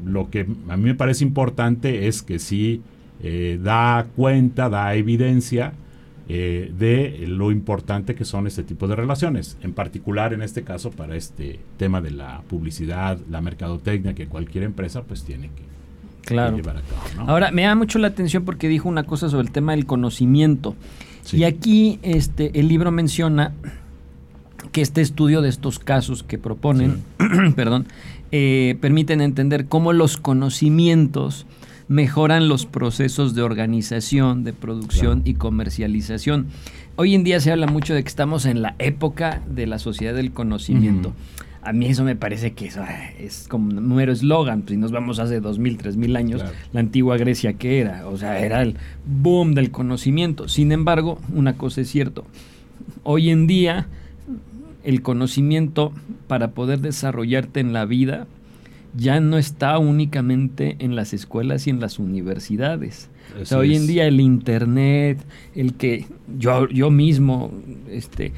lo 0.05 0.29
que 0.29 0.47
a 0.69 0.77
mí 0.77 0.83
me 0.83 0.95
parece 0.95 1.23
importante 1.23 2.07
es 2.07 2.23
que 2.23 2.39
sí 2.39 2.81
eh, 3.21 3.59
da 3.61 4.07
cuenta, 4.15 4.69
da 4.69 4.95
evidencia 4.95 5.73
eh, 6.29 6.71
de 6.77 7.25
lo 7.27 7.51
importante 7.51 8.15
que 8.15 8.23
son 8.23 8.47
este 8.47 8.63
tipo 8.63 8.87
de 8.87 8.95
relaciones, 8.95 9.57
en 9.61 9.73
particular 9.73 10.33
en 10.33 10.41
este 10.41 10.63
caso 10.63 10.89
para 10.89 11.15
este 11.15 11.59
tema 11.77 12.01
de 12.01 12.11
la 12.11 12.41
publicidad, 12.47 13.19
la 13.29 13.41
mercadotecnia 13.41 14.13
que 14.13 14.27
cualquier 14.27 14.63
empresa 14.63 15.03
pues 15.03 15.23
tiene 15.23 15.47
que, 15.47 15.63
claro. 16.25 16.55
llevar 16.55 16.77
a 16.77 16.81
cabo. 16.81 17.29
Ahora, 17.29 17.51
me 17.51 17.63
da 17.63 17.75
mucho 17.75 17.99
la 17.99 18.07
atención 18.07 18.45
porque 18.45 18.69
dijo 18.69 18.87
una 18.87 19.03
cosa 19.03 19.27
sobre 19.27 19.47
el 19.47 19.51
tema 19.51 19.73
del 19.73 19.85
conocimiento. 19.85 20.75
Y 21.33 21.43
aquí 21.43 21.99
este, 22.01 22.59
el 22.59 22.67
libro 22.67 22.91
menciona 22.91 23.53
que 24.71 24.81
este 24.81 25.01
estudio 25.01 25.41
de 25.41 25.49
estos 25.49 25.79
casos 25.79 26.23
que 26.23 26.37
proponen, 26.37 27.03
perdón, 27.55 27.87
eh, 28.31 28.77
permiten 28.81 29.21
entender 29.21 29.65
cómo 29.65 29.93
los 29.93 30.17
conocimientos 30.17 31.45
mejoran 31.87 32.47
los 32.47 32.67
procesos 32.67 33.33
de 33.33 33.41
organización, 33.41 34.43
de 34.43 34.53
producción 34.53 35.23
y 35.25 35.33
comercialización. 35.33 36.47
Hoy 36.95 37.15
en 37.15 37.23
día 37.23 37.39
se 37.39 37.51
habla 37.51 37.65
mucho 37.65 37.95
de 37.95 38.03
que 38.03 38.09
estamos 38.09 38.45
en 38.45 38.61
la 38.61 38.75
época 38.77 39.41
de 39.49 39.65
la 39.65 39.79
sociedad 39.79 40.13
del 40.13 40.31
conocimiento. 40.31 41.13
A 41.69 41.71
mí 41.71 41.85
eso 41.85 42.03
me 42.03 42.15
parece 42.15 42.53
que 42.53 42.71
es 43.19 43.47
como 43.47 43.69
un 43.69 43.95
mero 43.95 44.11
eslogan. 44.11 44.63
Si 44.67 44.75
nos 44.75 44.91
vamos 44.91 45.19
hace 45.19 45.39
2000, 45.39 45.77
3000 45.77 46.15
años, 46.15 46.43
la 46.73 46.79
antigua 46.79 47.15
Grecia, 47.15 47.53
¿qué 47.53 47.79
era? 47.79 48.07
O 48.07 48.17
sea, 48.17 48.43
era 48.43 48.63
el 48.63 48.75
boom 49.05 49.53
del 49.53 49.69
conocimiento. 49.69 50.47
Sin 50.47 50.71
embargo, 50.71 51.19
una 51.31 51.57
cosa 51.57 51.81
es 51.81 51.89
cierto. 51.91 52.25
Hoy 53.03 53.29
en 53.29 53.45
día, 53.45 53.85
el 54.83 55.03
conocimiento 55.03 55.93
para 56.27 56.53
poder 56.53 56.79
desarrollarte 56.79 57.59
en 57.59 57.71
la 57.71 57.85
vida 57.85 58.25
ya 58.95 59.19
no 59.19 59.37
está 59.37 59.77
únicamente 59.77 60.75
en 60.79 60.95
las 60.95 61.13
escuelas 61.13 61.67
y 61.67 61.69
en 61.69 61.79
las 61.79 61.99
universidades. 61.99 63.11
Hoy 63.55 63.75
en 63.75 63.87
día 63.87 64.07
el 64.07 64.19
internet, 64.19 65.19
el 65.55 65.73
que 65.73 66.05
yo, 66.37 66.67
yo 66.69 66.91
mismo, 66.91 67.51
este, 67.89 68.33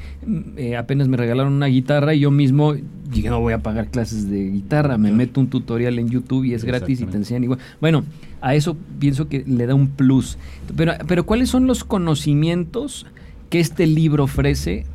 eh, 0.56 0.76
apenas 0.76 1.08
me 1.08 1.16
regalaron 1.16 1.52
una 1.52 1.66
guitarra 1.66 2.14
y 2.14 2.20
yo 2.20 2.30
mismo 2.30 2.74
yo 2.74 3.30
no 3.30 3.40
voy 3.40 3.52
a 3.52 3.58
pagar 3.58 3.88
clases 3.88 4.30
de 4.30 4.50
guitarra, 4.50 4.96
me 4.96 5.12
meto 5.12 5.40
un 5.40 5.48
tutorial 5.48 5.98
en 5.98 6.08
YouTube 6.08 6.44
y 6.44 6.54
es 6.54 6.64
gratis 6.64 7.00
y 7.00 7.06
te 7.06 7.16
enseñan 7.16 7.44
igual. 7.44 7.58
Bueno, 7.80 8.04
a 8.40 8.54
eso 8.54 8.76
pienso 8.98 9.28
que 9.28 9.44
le 9.46 9.66
da 9.66 9.74
un 9.74 9.88
plus. 9.88 10.38
Pero, 10.76 10.94
pero 11.06 11.26
¿cuáles 11.26 11.50
son 11.50 11.66
los 11.66 11.84
conocimientos 11.84 13.06
que 13.50 13.60
este 13.60 13.86
libro 13.86 14.24
ofrece 14.24 14.86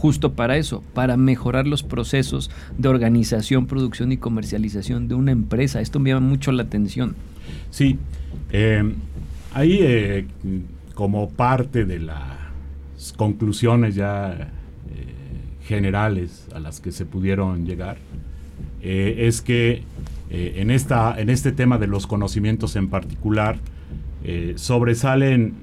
justo 0.00 0.32
para 0.32 0.56
eso, 0.56 0.82
para 0.94 1.18
mejorar 1.18 1.66
los 1.66 1.82
procesos 1.82 2.50
de 2.78 2.88
organización, 2.88 3.66
producción 3.66 4.12
y 4.12 4.16
comercialización 4.16 5.08
de 5.08 5.14
una 5.14 5.32
empresa. 5.32 5.82
Esto 5.82 6.00
me 6.00 6.08
llama 6.08 6.26
mucho 6.26 6.52
la 6.52 6.62
atención. 6.62 7.14
Sí, 7.70 7.98
eh, 8.50 8.94
ahí 9.52 9.78
eh, 9.80 10.26
como 10.94 11.30
parte 11.30 11.84
de 11.84 11.98
las 12.00 13.12
conclusiones 13.16 13.94
ya 13.94 14.32
eh, 14.32 14.48
generales 15.66 16.46
a 16.54 16.60
las 16.60 16.80
que 16.80 16.92
se 16.92 17.06
pudieron 17.06 17.66
llegar, 17.66 17.98
es 18.82 19.42
que 19.42 19.82
en, 20.30 20.70
esta, 20.70 21.20
en 21.20 21.28
este 21.28 21.52
tema 21.52 21.76
de 21.76 21.86
los 21.86 22.06
conocimientos 22.06 22.76
en 22.76 22.88
particular, 22.88 23.58
sobresalen 24.54 25.54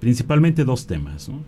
principalmente 0.00 0.64
dos 0.64 0.86
temas. 0.86 1.28
¿no? 1.28 1.40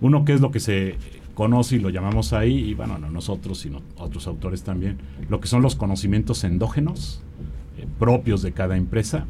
Uno 0.00 0.24
que 0.24 0.32
es 0.32 0.40
lo 0.40 0.50
que 0.50 0.58
se 0.58 0.96
conoce 1.34 1.76
y 1.76 1.78
lo 1.78 1.90
llamamos 1.90 2.32
ahí, 2.32 2.58
y 2.58 2.74
bueno, 2.74 2.98
no 2.98 3.10
nosotros, 3.10 3.58
sino 3.58 3.80
otros 3.96 4.26
autores 4.26 4.62
también, 4.62 4.98
lo 5.28 5.40
que 5.40 5.48
son 5.48 5.62
los 5.62 5.76
conocimientos 5.76 6.44
endógenos 6.44 7.22
eh, 7.78 7.86
propios 7.98 8.42
de 8.42 8.52
cada 8.52 8.76
empresa. 8.76 9.26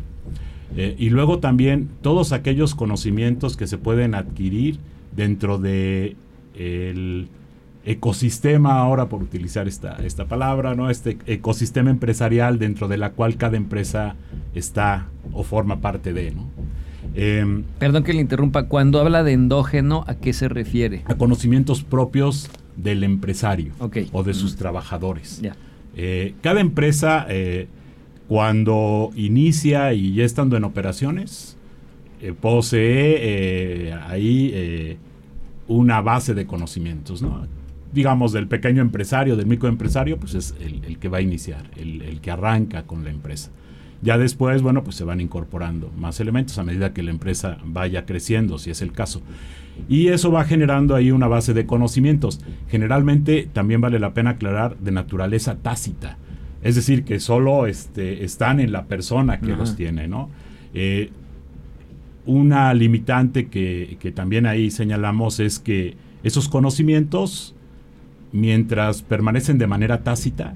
Eh, 0.76 0.94
y 0.98 1.10
luego 1.10 1.38
también 1.38 1.88
todos 2.00 2.32
aquellos 2.32 2.74
conocimientos 2.74 3.56
que 3.56 3.66
se 3.66 3.78
pueden 3.78 4.14
adquirir 4.14 4.78
dentro 5.14 5.58
de 5.58 6.16
el 6.54 7.28
ecosistema, 7.84 8.78
ahora 8.78 9.08
por 9.08 9.22
utilizar 9.22 9.66
esta, 9.66 9.96
esta 10.04 10.26
palabra, 10.26 10.74
¿no? 10.74 10.88
Este 10.88 11.18
ecosistema 11.26 11.90
empresarial 11.90 12.58
dentro 12.58 12.88
de 12.88 12.96
la 12.96 13.10
cual 13.10 13.36
cada 13.36 13.56
empresa 13.56 14.14
está 14.54 15.08
o 15.32 15.42
forma 15.42 15.80
parte 15.80 16.12
de, 16.12 16.30
¿no? 16.30 16.48
Em, 17.14 17.64
Perdón 17.78 18.04
que 18.04 18.12
le 18.12 18.20
interrumpa, 18.20 18.68
cuando 18.68 19.00
habla 19.00 19.22
de 19.22 19.32
endógeno, 19.32 20.04
¿a 20.06 20.14
qué 20.14 20.32
se 20.32 20.48
refiere? 20.48 21.02
A 21.06 21.16
conocimientos 21.16 21.82
propios 21.82 22.48
del 22.76 23.04
empresario 23.04 23.72
o 24.12 24.22
de 24.22 24.34
sus 24.34 24.56
trabajadores. 24.56 25.42
Eh, 25.94 26.34
cada 26.40 26.60
empresa, 26.60 27.26
eh, 27.28 27.66
cuando 28.32 29.10
inicia 29.14 29.92
y 29.92 30.14
ya 30.14 30.24
estando 30.24 30.56
en 30.56 30.64
operaciones, 30.64 31.58
eh, 32.22 32.32
posee 32.32 33.92
ahí 33.92 34.98
una 35.68 36.00
base 36.00 36.32
de 36.32 36.46
conocimientos, 36.46 37.22
digamos, 37.92 38.32
del 38.32 38.48
pequeño 38.48 38.80
empresario, 38.80 39.36
del 39.36 39.44
microempresario, 39.44 40.16
pues 40.16 40.34
es 40.34 40.54
el, 40.62 40.96
que 40.96 41.10
va 41.10 41.18
a 41.18 41.20
iniciar, 41.20 41.70
el, 41.76 42.22
que 42.22 42.30
arranca 42.30 42.84
con 42.84 43.04
la 43.04 43.10
empresa. 43.10 43.50
Ya 44.00 44.16
después, 44.16 44.62
bueno, 44.62 44.82
pues 44.82 44.96
se 44.96 45.04
van 45.04 45.20
incorporando 45.20 45.92
más 45.98 46.18
elementos 46.18 46.56
a 46.56 46.64
medida 46.64 46.94
que 46.94 47.02
la 47.02 47.10
empresa 47.10 47.58
vaya 47.66 48.06
creciendo, 48.06 48.58
si 48.58 48.70
es 48.70 48.80
el 48.80 48.92
caso. 48.92 49.20
Y 49.90 50.08
eso 50.08 50.32
va 50.32 50.44
generando 50.44 50.94
ahí 50.94 51.10
una 51.10 51.28
base 51.28 51.52
de 51.52 51.66
conocimientos. 51.66 52.40
Generalmente 52.70 53.46
también 53.52 53.82
vale 53.82 53.98
la 53.98 54.14
pena 54.14 54.30
aclarar 54.30 54.78
de 54.78 54.90
naturaleza 54.90 55.56
tácita. 55.56 56.16
Es 56.62 56.76
decir, 56.76 57.04
que 57.04 57.18
solo 57.20 57.66
este, 57.66 58.24
están 58.24 58.60
en 58.60 58.72
la 58.72 58.84
persona 58.84 59.40
que 59.40 59.56
los 59.56 59.76
tiene, 59.76 60.06
¿no? 60.06 60.30
Eh, 60.74 61.10
una 62.24 62.72
limitante 62.72 63.48
que, 63.48 63.96
que 63.98 64.12
también 64.12 64.46
ahí 64.46 64.70
señalamos 64.70 65.40
es 65.40 65.58
que 65.58 65.96
esos 66.22 66.48
conocimientos, 66.48 67.54
mientras 68.30 69.02
permanecen 69.02 69.58
de 69.58 69.66
manera 69.66 70.04
tácita 70.04 70.54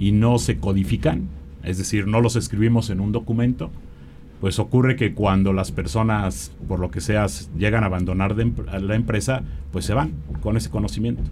y 0.00 0.10
no 0.10 0.38
se 0.38 0.58
codifican, 0.58 1.28
es 1.62 1.78
decir, 1.78 2.08
no 2.08 2.20
los 2.20 2.34
escribimos 2.34 2.90
en 2.90 3.00
un 3.00 3.12
documento, 3.12 3.70
pues 4.40 4.58
ocurre 4.58 4.96
que 4.96 5.14
cuando 5.14 5.52
las 5.52 5.72
personas, 5.72 6.52
por 6.68 6.78
lo 6.78 6.90
que 6.90 7.00
sea, 7.00 7.26
llegan 7.56 7.84
a 7.84 7.86
abandonar 7.86 8.36
la 8.36 8.94
empresa, 8.94 9.42
pues 9.72 9.84
se 9.84 9.94
van 9.94 10.12
con 10.42 10.56
ese 10.56 10.70
conocimiento. 10.70 11.22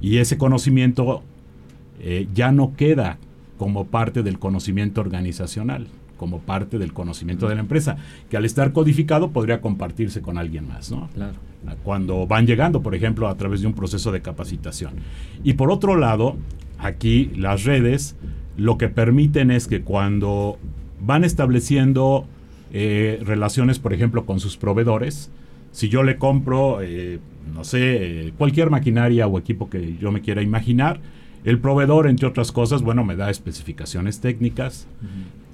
Y 0.00 0.18
ese 0.18 0.36
conocimiento 0.36 1.22
eh, 2.00 2.28
ya 2.34 2.52
no 2.52 2.74
queda 2.76 3.18
como 3.62 3.86
parte 3.86 4.24
del 4.24 4.40
conocimiento 4.40 5.00
organizacional, 5.00 5.86
como 6.16 6.40
parte 6.40 6.78
del 6.78 6.92
conocimiento 6.92 7.48
de 7.48 7.54
la 7.54 7.60
empresa, 7.60 7.96
que 8.28 8.36
al 8.36 8.44
estar 8.44 8.72
codificado 8.72 9.30
podría 9.30 9.60
compartirse 9.60 10.20
con 10.20 10.36
alguien 10.36 10.66
más, 10.66 10.90
¿no? 10.90 11.08
Claro. 11.14 11.34
Cuando 11.84 12.26
van 12.26 12.44
llegando, 12.44 12.82
por 12.82 12.96
ejemplo, 12.96 13.28
a 13.28 13.36
través 13.36 13.60
de 13.60 13.68
un 13.68 13.74
proceso 13.74 14.10
de 14.10 14.20
capacitación. 14.20 14.94
Y 15.44 15.52
por 15.52 15.70
otro 15.70 15.94
lado, 15.94 16.34
aquí 16.76 17.30
las 17.36 17.62
redes 17.62 18.16
lo 18.56 18.78
que 18.78 18.88
permiten 18.88 19.52
es 19.52 19.68
que 19.68 19.82
cuando 19.82 20.58
van 21.00 21.22
estableciendo 21.22 22.26
eh, 22.72 23.20
relaciones, 23.24 23.78
por 23.78 23.92
ejemplo, 23.92 24.26
con 24.26 24.40
sus 24.40 24.56
proveedores, 24.56 25.30
si 25.70 25.88
yo 25.88 26.02
le 26.02 26.18
compro, 26.18 26.82
eh, 26.82 27.20
no 27.54 27.62
sé, 27.62 28.26
eh, 28.26 28.32
cualquier 28.36 28.70
maquinaria 28.70 29.28
o 29.28 29.38
equipo 29.38 29.70
que 29.70 29.96
yo 29.98 30.10
me 30.10 30.20
quiera 30.20 30.42
imaginar, 30.42 30.98
el 31.44 31.58
proveedor, 31.58 32.06
entre 32.06 32.26
otras 32.26 32.52
cosas, 32.52 32.82
bueno, 32.82 33.04
me 33.04 33.16
da 33.16 33.30
especificaciones 33.30 34.20
técnicas, 34.20 34.86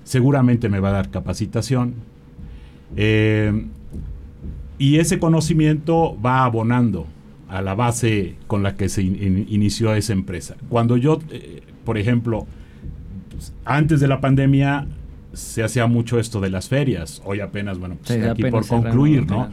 seguramente 0.05 0.69
me 0.69 0.81
va 0.81 0.91
a 0.91 0.93
dar 0.93 1.11
capacitación, 1.11 1.95
y 4.79 4.99
ese 4.99 5.19
conocimiento 5.19 6.17
va 6.21 6.45
abonando 6.45 7.07
a 7.49 7.63
la 7.63 7.75
base 7.75 8.37
con 8.47 8.63
la 8.63 8.77
que 8.77 8.89
se 8.89 9.03
inició 9.03 9.95
esa 9.95 10.13
empresa. 10.13 10.57
Cuando 10.69 10.97
yo, 10.97 11.19
por 11.85 11.97
ejemplo, 11.99 12.47
antes 13.65 14.01
de 14.01 14.09
la 14.09 14.21
pandemia 14.21 14.87
se 15.33 15.63
hacía 15.63 15.87
mucho 15.87 16.19
esto 16.19 16.41
de 16.41 16.51
las 16.51 16.69
ferias. 16.69 17.23
Hoy 17.25 17.41
apenas, 17.41 17.79
bueno, 17.79 17.97
pues 18.05 18.27
aquí 18.27 18.45
por 18.45 18.67
concluir, 18.67 19.27
¿no? 19.27 19.49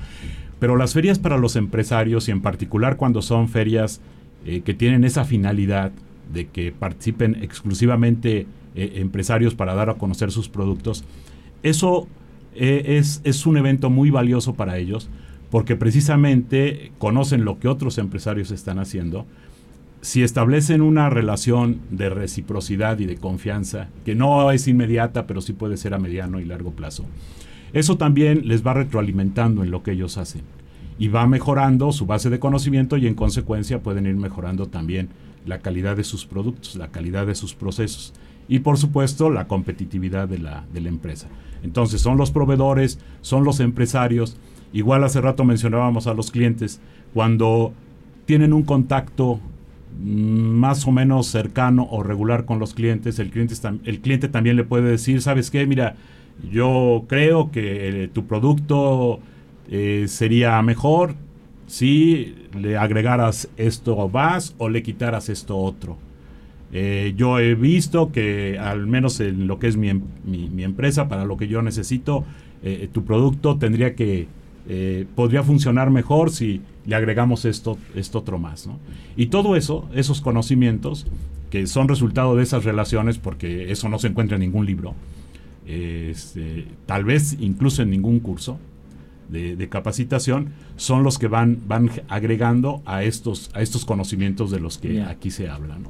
Pero 0.60 0.78
las 0.78 0.94
ferias 0.94 1.20
para 1.20 1.38
los 1.38 1.56
empresarios 1.56 2.28
y 2.28 2.32
en 2.32 2.42
particular 2.42 2.98
cuando 2.98 3.22
son 3.22 3.50
ferias 3.50 4.02
eh, 4.46 4.62
que 4.62 4.74
tienen 4.74 5.04
esa 5.04 5.26
finalidad 5.26 5.92
de 6.32 6.48
que 6.48 6.72
participen 6.72 7.44
exclusivamente 7.44 8.48
eh, 8.76 8.94
empresarios 8.96 9.56
para 9.56 9.74
dar 9.74 9.90
a 9.90 9.96
conocer 9.96 10.32
sus 10.32 10.50
productos, 10.50 11.04
eso 11.64 12.08
eh, 12.56 12.98
es, 12.98 13.22
es 13.24 13.46
un 13.46 13.58
evento 13.58 13.90
muy 13.90 14.10
valioso 14.10 14.54
para 14.54 14.78
ellos 14.78 15.10
porque 15.50 15.76
precisamente 15.76 16.92
conocen 16.98 17.46
lo 17.46 17.60
que 17.60 17.68
otros 17.68 17.98
empresarios 17.98 18.52
están 18.52 18.80
haciendo. 18.80 19.26
Si 20.02 20.22
establecen 20.22 20.82
una 20.82 21.10
relación 21.10 21.80
de 21.90 22.10
reciprocidad 22.10 23.00
y 23.00 23.06
de 23.06 23.18
confianza, 23.18 23.88
que 24.04 24.16
no 24.16 24.52
es 24.52 24.68
inmediata, 24.68 25.26
pero 25.26 25.42
sí 25.42 25.54
puede 25.54 25.78
ser 25.78 25.94
a 25.94 26.00
mediano 26.00 26.40
y 26.40 26.46
largo 26.46 26.72
plazo, 26.72 27.06
eso 27.74 27.98
también 27.98 28.48
les 28.48 28.66
va 28.66 28.74
retroalimentando 28.74 29.64
en 29.64 29.72
lo 29.72 29.82
que 29.82 29.92
ellos 29.92 30.18
hacen 30.18 30.44
y 30.98 31.10
va 31.10 31.28
mejorando 31.28 31.92
su 31.92 32.06
base 32.06 32.30
de 32.30 32.40
conocimiento 32.40 32.98
y 32.98 33.08
en 33.08 33.16
consecuencia 33.16 33.82
pueden 33.82 34.06
ir 34.06 34.16
mejorando 34.16 34.68
también 34.68 35.10
la 35.46 35.60
calidad 35.60 35.96
de 35.96 36.04
sus 36.04 36.26
productos, 36.26 36.76
la 36.76 36.90
calidad 36.90 37.28
de 37.28 37.36
sus 37.36 37.54
procesos 37.54 38.14
y 38.48 38.60
por 38.60 38.78
supuesto 38.78 39.30
la 39.30 39.48
competitividad 39.48 40.28
de 40.28 40.40
la, 40.40 40.66
de 40.74 40.82
la 40.82 40.90
empresa. 40.90 41.28
Entonces 41.64 42.02
son 42.02 42.18
los 42.18 42.32
proveedores, 42.32 43.00
son 43.22 43.44
los 43.44 43.60
empresarios, 43.60 44.38
igual 44.74 45.04
hace 45.04 45.22
rato 45.22 45.44
mencionábamos 45.44 46.08
a 46.08 46.14
los 46.14 46.32
clientes, 46.32 46.80
cuando 47.14 47.74
tienen 48.26 48.54
un 48.54 48.64
contacto 48.64 49.40
mm, 50.00 50.06
más 50.06 50.86
o 50.88 50.92
menos 50.92 51.28
cercano 51.28 51.88
o 51.90 52.04
regular 52.04 52.46
con 52.46 52.60
los 52.60 52.74
clientes, 52.74 53.20
el 53.20 53.32
cliente, 53.32 53.56
el 53.86 54.02
cliente 54.02 54.28
también 54.28 54.56
le 54.58 54.64
puede 54.64 54.92
decir, 54.92 55.22
¿sabes 55.22 55.50
qué? 55.50 55.66
Mira, 55.66 55.96
yo 56.52 57.06
creo 57.08 57.52
que 57.52 58.04
eh, 58.04 58.08
tu 58.10 58.26
producto 58.26 59.20
eh, 59.70 60.06
sería 60.08 60.62
mejor 60.62 61.16
si 61.68 62.36
le 62.58 62.78
agregaras 62.78 63.50
esto 63.58 64.10
más 64.10 64.56
o 64.58 64.70
le 64.70 64.84
quitaras 64.84 65.30
esto 65.30 65.58
otro. 65.58 65.98
Eh, 66.72 67.14
yo 67.16 67.40
he 67.40 67.56
visto 67.56 68.12
que 68.12 68.60
al 68.60 68.86
menos 68.88 69.20
en 69.20 69.48
lo 69.48 69.60
que 69.60 69.68
es 69.68 69.78
mi, 69.78 69.90
em, 69.90 70.02
mi, 70.26 70.64
empresa, 70.64 71.08
para 71.08 71.26
lo 71.26 71.38
que 71.38 71.48
yo 71.48 71.62
necesito, 71.62 72.26
eh, 72.64 72.90
tu 72.92 73.06
producto 73.06 73.58
tendría 73.58 73.96
que, 73.96 74.28
eh, 74.68 75.06
podría 75.16 75.44
funcionar 75.44 75.92
mejor 75.92 76.32
si 76.32 76.62
le 76.86 76.96
agregamos 76.96 77.46
esto, 77.46 77.78
esto 77.96 78.20
otro 78.20 78.40
más. 78.40 78.68
¿no? 78.68 78.80
Y 79.16 79.28
todo 79.28 79.56
eso, 79.56 79.88
esos 79.94 80.22
conocimientos, 80.22 81.08
que 81.50 81.68
son 81.68 81.88
resultado 81.88 82.36
de 82.36 82.44
esas 82.44 82.66
relaciones, 82.66 83.20
porque 83.20 83.72
eso 83.72 83.88
no 83.88 84.00
se 84.00 84.08
encuentra 84.08 84.36
en 84.36 84.42
ningún 84.42 84.66
libro, 84.66 84.96
este, 85.66 86.68
tal 86.86 87.06
vez 87.06 87.38
incluso 87.40 87.82
en 87.82 87.90
ningún 87.90 88.20
curso, 88.20 88.60
de, 89.30 89.70
capacitación 89.70 90.50
son 90.78 91.04
los 91.04 91.18
que 91.18 91.28
van, 91.28 91.60
van 91.68 91.90
agregando 92.08 92.82
a 92.86 93.04
estos, 93.04 93.50
a 93.54 93.62
estos 93.62 93.86
conocimientos 93.86 94.52
de 94.52 94.60
los 94.60 94.78
que 94.78 95.02
aquí 95.02 95.32
se 95.32 95.50
habla. 95.50 95.78
¿no? 95.78 95.90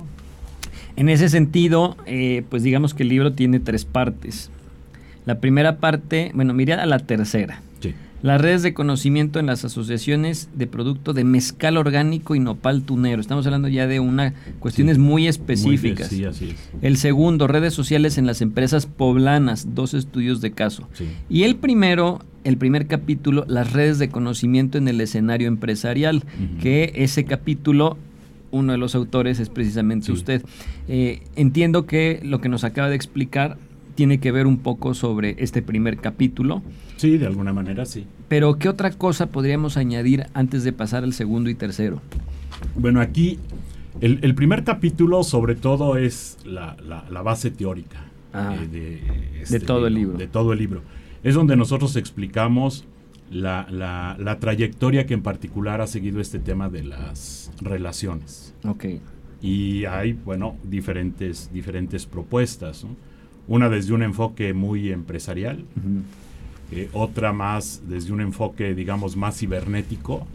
En 0.96 1.10
ese 1.10 1.30
sentido, 1.30 1.98
eh, 2.06 2.44
pues 2.50 2.64
digamos 2.64 2.94
que 2.94 3.04
el 3.04 3.10
libro 3.10 3.34
tiene 3.34 3.60
tres 3.60 3.86
partes. 3.86 4.50
La 5.26 5.40
primera 5.40 5.78
parte, 5.78 6.32
bueno, 6.34 6.54
mirad 6.54 6.80
a 6.80 6.86
la 6.86 7.00
tercera. 7.00 7.62
Las 8.22 8.42
redes 8.42 8.64
de 8.64 8.74
conocimiento 8.74 9.40
en 9.40 9.46
las 9.46 9.66
asociaciones 9.66 10.50
de 10.56 10.66
producto 10.66 11.14
de 11.14 11.24
mezcal 11.24 11.78
orgánico 11.78 12.34
y 12.34 12.40
nopal 12.40 12.82
tunero. 12.82 13.22
Estamos 13.22 13.46
hablando 13.46 13.68
ya 13.68 13.86
de 13.86 14.00
una 14.00 14.34
cuestiones 14.60 14.98
muy 14.98 15.28
específicas. 15.28 16.08
sí, 16.08 16.26
así 16.26 16.50
es. 16.50 16.56
El 16.82 16.98
segundo, 16.98 17.46
redes 17.46 17.76
sociales 17.76 18.18
en 18.18 18.26
las 18.26 18.42
empresas 18.42 18.88
poblanas, 18.88 19.76
dos 19.76 19.94
estudios 19.94 20.42
de 20.42 20.54
caso. 20.54 20.88
Y 21.30 21.44
el 21.44 21.56
primero, 21.56 22.20
el 22.46 22.58
primer 22.58 22.88
capítulo, 22.88 23.44
las 23.50 23.74
redes 23.74 24.00
de 24.00 24.08
conocimiento 24.08 24.78
en 24.78 24.88
el 24.88 25.02
escenario 25.02 25.50
empresarial, 25.50 26.24
que 26.62 26.94
ese 26.96 27.26
capítulo 27.26 27.98
uno 28.52 28.72
de 28.72 28.78
los 28.78 28.96
autores 28.96 29.40
es 29.40 29.50
precisamente 29.50 30.12
usted. 30.12 30.42
Eh, 30.88 31.24
entiendo 31.36 31.86
que 31.86 32.22
lo 32.24 32.40
que 32.40 32.48
nos 32.48 32.64
acaba 32.64 32.88
de 32.88 32.96
explicar 32.96 33.58
tiene 33.96 34.20
que 34.20 34.32
ver 34.32 34.48
un 34.48 34.58
poco 34.58 34.94
sobre 34.94 35.36
este 35.40 35.62
primer 35.62 35.98
capítulo. 35.98 36.62
Sí, 36.98 37.18
de 37.18 37.26
alguna 37.26 37.52
manera 37.52 37.86
sí. 37.86 38.06
Pero 38.28 38.58
¿qué 38.58 38.70
otra 38.70 38.92
cosa 38.92 39.28
podríamos 39.28 39.76
añadir 39.76 40.28
antes 40.34 40.64
de 40.64 40.72
pasar 40.72 41.04
al 41.04 41.14
segundo 41.14 41.50
y 41.50 41.56
tercero? 41.56 42.02
Bueno, 42.76 43.02
aquí 43.02 43.40
el, 44.02 44.36
primer 44.36 44.64
capítulo 44.64 45.24
sobre 45.24 45.56
todo 45.56 45.98
es 45.98 46.38
la, 46.46 46.76
base 47.24 47.52
teórica 47.52 48.06
ah, 48.34 48.56
eh, 48.56 48.68
de, 48.68 49.42
este 49.42 49.60
todo 49.60 49.88
el 49.88 49.96
libro. 49.96 50.18
De 50.18 50.28
todo 50.28 50.54
el 50.54 50.60
libro. 50.60 50.82
Es 51.26 51.34
donde 51.34 51.56
nosotros 51.56 51.96
explicamos 51.96 52.86
la, 53.32 53.66
la, 53.72 54.40
trayectoria 54.40 55.08
que 55.08 55.16
en 55.16 55.24
particular 55.24 55.82
ha 55.82 55.88
seguido 55.88 56.22
este 56.22 56.38
tema 56.38 56.70
de 56.70 56.84
las 56.84 57.52
relaciones. 57.62 58.54
Ok. 58.64 58.86
Y 59.42 59.86
hay, 59.86 60.14
bueno, 60.14 60.56
diferentes, 60.64 61.50
diferentes 61.52 62.06
propuestas. 62.06 62.86
Una 63.48 63.70
desde 63.70 63.94
un 63.94 64.04
enfoque 64.04 64.54
muy 64.54 64.92
empresarial, 64.92 65.66
eh, 66.72 66.90
otra 66.94 67.34
más 67.34 67.82
desde 67.90 68.14
un 68.14 68.22
enfoque, 68.22 68.76
digamos, 68.76 69.18
más 69.18 69.36
cibernético, 69.40 70.28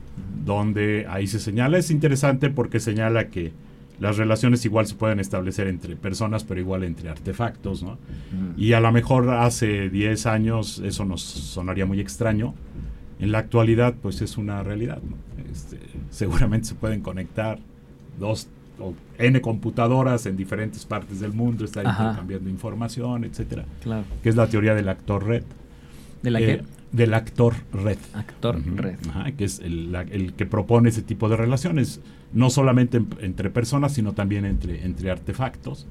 donde 0.45 1.07
ahí 1.09 1.29
se 1.29 1.39
señala, 1.39 1.79
es 1.79 1.93
interesante 1.93 2.51
porque 2.51 2.81
señala 2.81 3.29
que 3.29 3.53
las 4.01 4.17
relaciones 4.17 4.65
igual 4.65 4.87
se 4.87 4.95
pueden 4.95 5.21
establecer 5.21 5.69
entre 5.69 5.95
personas, 5.95 6.43
pero 6.45 6.59
igual 6.59 6.85
entre 6.85 7.11
artefactos, 7.11 7.83
¿no? 7.83 7.99
Y 8.57 8.73
a 8.73 8.81
lo 8.81 8.91
mejor 8.93 9.29
hace 9.31 9.91
10 9.91 10.27
años 10.27 10.81
eso 10.85 11.05
nos 11.05 11.23
sonaría 11.23 11.87
muy 11.87 12.01
extraño. 12.01 12.55
En 13.19 13.31
la 13.31 13.39
actualidad, 13.39 13.95
pues 14.01 14.23
es 14.23 14.39
una 14.39 14.63
realidad, 14.63 15.01
este, 15.53 15.79
seguramente 16.11 16.69
se 16.69 16.75
pueden 16.75 17.03
conectar 17.03 17.59
dos 18.19 18.49
o 18.79 18.95
N 19.19 19.39
computadoras 19.43 20.25
en 20.25 20.39
diferentes 20.39 20.87
partes 20.87 21.21
del 21.21 21.35
mundo, 21.35 21.67
estar 21.67 21.85
intercambiando 21.85 22.49
información, 22.49 23.25
etcétera. 23.25 23.67
Claro. 23.83 24.05
Que 24.23 24.31
es 24.31 24.37
la 24.37 24.47
teoría 24.47 24.75
del 24.75 24.89
actor 24.89 25.27
red. 25.27 25.45
¿De 26.23 26.31
la 26.31 26.41
eh, 26.41 26.63
Del 26.93 27.13
actor 27.13 27.55
red. 27.73 27.99
Actor 28.15 28.63
red. 28.77 28.97
que 29.37 29.45
es 29.45 29.61
el, 29.61 30.33
que 30.37 30.47
propone 30.47 30.89
ese 30.89 31.03
tipo 31.03 31.29
de 31.29 31.37
relaciones 31.37 32.01
no 32.33 32.51
solamente 32.51 33.03
entre 33.21 33.51
personas, 33.51 33.95
sino 33.95 34.13
también 34.13 34.45
entre, 34.45 34.85
entre 34.85 35.11
artefactos. 35.11 35.87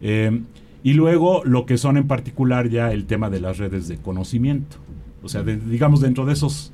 Eh, 0.00 0.40
y 0.82 0.92
luego 0.94 1.42
lo 1.44 1.66
que 1.66 1.78
son 1.78 1.96
en 1.96 2.06
particular 2.06 2.68
ya 2.68 2.92
el 2.92 3.06
tema 3.06 3.30
de 3.30 3.40
las 3.40 3.58
redes 3.58 3.88
de 3.88 3.96
conocimiento. 3.96 4.76
O 5.22 5.28
sea, 5.28 5.42
digamos 5.42 6.00
dentro 6.00 6.26
de 6.26 6.34
esos 6.34 6.72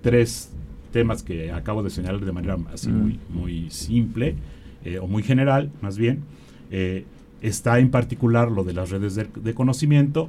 tres 0.00 0.50
temas 0.92 1.22
que 1.22 1.52
acabo 1.52 1.82
de 1.82 1.90
señalar 1.90 2.24
de 2.24 2.32
manera 2.32 2.58
así 2.72 2.88
mm. 2.88 3.00
muy, 3.00 3.20
muy 3.30 3.70
simple 3.70 4.34
eh, 4.84 4.98
o 4.98 5.06
muy 5.06 5.22
general, 5.22 5.70
más 5.80 5.96
bien, 5.96 6.20
eh, 6.70 7.04
está 7.40 7.78
en 7.78 7.90
particular 7.90 8.50
lo 8.50 8.64
de 8.64 8.72
las 8.72 8.90
redes 8.90 9.14
de, 9.14 9.28
de 9.32 9.54
conocimiento 9.54 10.28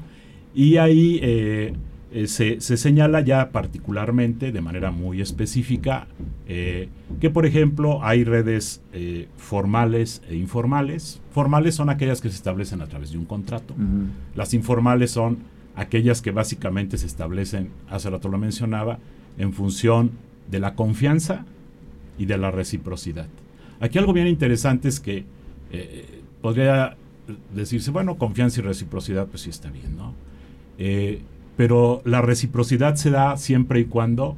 y 0.53 0.77
ahí 0.77 1.19
eh, 2.15 2.27
se, 2.27 2.59
señala 2.59 3.21
ya 3.21 3.49
particularmente, 3.49 4.51
de 4.51 4.61
manera 4.61 4.91
muy 4.91 5.19
específica, 5.19 6.05
eh, 6.47 6.89
que 7.19 7.31
por 7.31 7.47
ejemplo 7.47 8.03
hay 8.03 8.23
redes 8.23 8.83
eh, 8.93 9.27
formales 9.35 10.21
e 10.29 10.35
informales. 10.35 11.21
Formales 11.31 11.73
son 11.73 11.89
aquellas 11.89 12.21
que 12.21 12.29
se 12.29 12.35
establecen 12.35 12.83
a 12.83 12.87
través 12.87 13.11
de 13.11 13.17
un 13.17 13.25
contrato. 13.25 13.73
Las 14.35 14.53
informales 14.53 15.09
son 15.09 15.39
aquellas 15.75 16.21
que 16.21 16.29
básicamente 16.29 16.99
se 16.99 17.07
establecen, 17.07 17.69
hace 17.89 18.11
rato 18.11 18.29
lo 18.29 18.37
mencionaba, 18.37 18.99
en 19.39 19.51
función 19.51 20.11
de 20.51 20.59
la 20.59 20.75
confianza 20.75 21.45
y 22.19 22.27
de 22.27 22.37
la 22.37 22.51
reciprocidad. 22.51 23.25
Aquí 23.79 23.97
algo 23.97 24.13
bien 24.13 24.27
interesante 24.27 24.87
es 24.87 24.99
que 24.99 25.25
podría 26.43 26.95
decirse, 27.55 27.89
bueno, 27.89 28.19
confianza 28.19 28.59
y 28.59 28.63
reciprocidad, 28.63 29.25
pues 29.25 29.41
sí 29.41 29.49
está 29.49 29.71
bien, 29.71 29.97
¿no? 29.97 30.13
Pero 31.55 32.01
la 32.05 32.21
reciprocidad 32.21 32.95
se 32.95 33.11
da 33.11 33.37
siempre 33.37 33.79
y 33.79 33.85
cuando, 33.85 34.35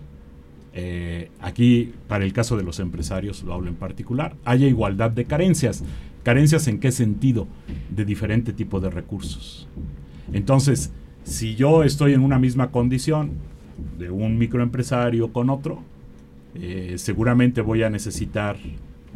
eh, 0.74 1.30
aquí 1.40 1.94
para 2.08 2.26
el 2.26 2.34
caso 2.34 2.58
de 2.58 2.64
los 2.64 2.80
empresarios 2.80 3.44
lo 3.44 3.54
hablo 3.54 3.70
en 3.70 3.76
particular, 3.76 4.36
haya 4.44 4.68
igualdad 4.68 5.12
de 5.12 5.26
carencias. 5.26 5.84
¿Carencias 6.24 6.68
en 6.68 6.80
qué 6.80 6.92
sentido? 6.92 7.48
De 7.90 8.04
diferente 8.04 8.52
tipo 8.52 8.80
de 8.80 8.90
recursos. 8.90 9.68
Entonces, 10.34 10.92
si 11.24 11.56
yo 11.56 11.84
estoy 11.84 12.14
en 12.14 12.22
una 12.22 12.40
misma 12.40 12.72
condición 12.72 13.32
de 13.98 14.10
un 14.10 14.38
microempresario 14.38 15.32
con 15.32 15.50
otro, 15.50 15.84
eh, 16.56 16.96
seguramente 16.98 17.62
voy 17.62 17.84
a 17.84 17.90
necesitar 17.90 18.58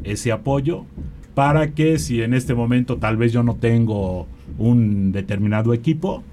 ese 0.04 0.32
apoyo 0.32 0.86
para 1.34 1.72
que 1.74 2.00
si 2.00 2.22
en 2.22 2.34
este 2.34 2.54
momento 2.54 2.98
tal 2.98 3.18
vez 3.18 3.32
yo 3.32 3.44
no 3.44 3.56
tengo 3.56 4.28
un 4.58 5.12
determinado 5.12 5.74
equipo, 5.74 6.24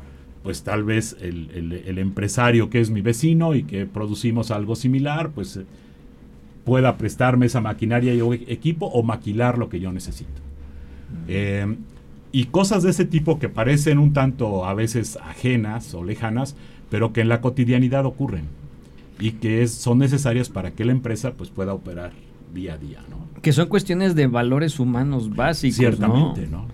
pues 0.47 0.63
tal 0.63 0.85
vez 0.85 1.17
el, 1.21 1.99
empresario 1.99 2.71
que 2.71 2.81
es 2.81 2.89
mi 2.89 3.01
vecino 3.01 3.57
y 3.57 3.65
que 3.65 3.85
producimos 3.85 4.53
algo 4.53 4.77
similar, 4.77 5.31
pues 5.31 5.57
eh, 5.57 5.67
pueda 6.65 6.97
prestarme 6.99 7.47
esa 7.47 7.61
maquinaria 7.61 8.15
y 8.15 8.21
equipo 8.47 8.87
o 8.87 9.03
maquilar 9.03 9.59
lo 9.59 9.69
que 9.69 9.81
yo 9.81 9.91
necesito. 9.91 10.41
Em, 11.27 11.79
y 12.31 12.45
cosas 12.45 12.85
de 12.85 12.91
ese 12.91 13.05
tipo 13.05 13.41
que 13.41 13.49
parecen 13.49 13.99
un 13.99 14.13
tanto 14.13 14.67
a 14.67 14.75
veces 14.75 15.19
ajenas 15.21 15.93
o 15.95 16.05
lejanas, 16.05 16.55
pero 16.91 17.13
que 17.13 17.23
en 17.23 17.29
la 17.29 17.41
cotidianidad 17.41 18.07
ocurren 18.07 18.45
y 19.19 19.33
que 19.33 19.67
son 19.67 19.99
necesarias 19.99 20.49
para 20.49 20.71
que 20.71 20.85
la 20.85 20.93
empresa 20.93 21.33
pues, 21.33 21.51
pueda 21.51 21.75
operar 21.75 22.13
día 22.55 22.75
a 22.75 22.79
día. 22.79 23.03
¿no? 23.11 23.27
Que 23.43 23.53
son 23.53 23.67
cuestiones 23.67 24.15
de 24.15 24.29
valores 24.29 24.79
humanos 24.79 25.35
básicos. 25.35 25.79
Ciertamente, 25.79 26.47
¿no? 26.47 26.67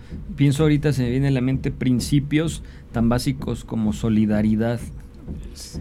Pienso 0.42 0.64
ahorita 0.64 0.92
se 0.92 1.04
me 1.04 1.10
viene 1.10 1.28
a 1.28 1.30
la 1.30 1.40
mente 1.40 1.70
principios 1.70 2.64
tan 2.90 3.08
básicos 3.08 3.64
como 3.64 3.92
solidaridad. 3.92 4.80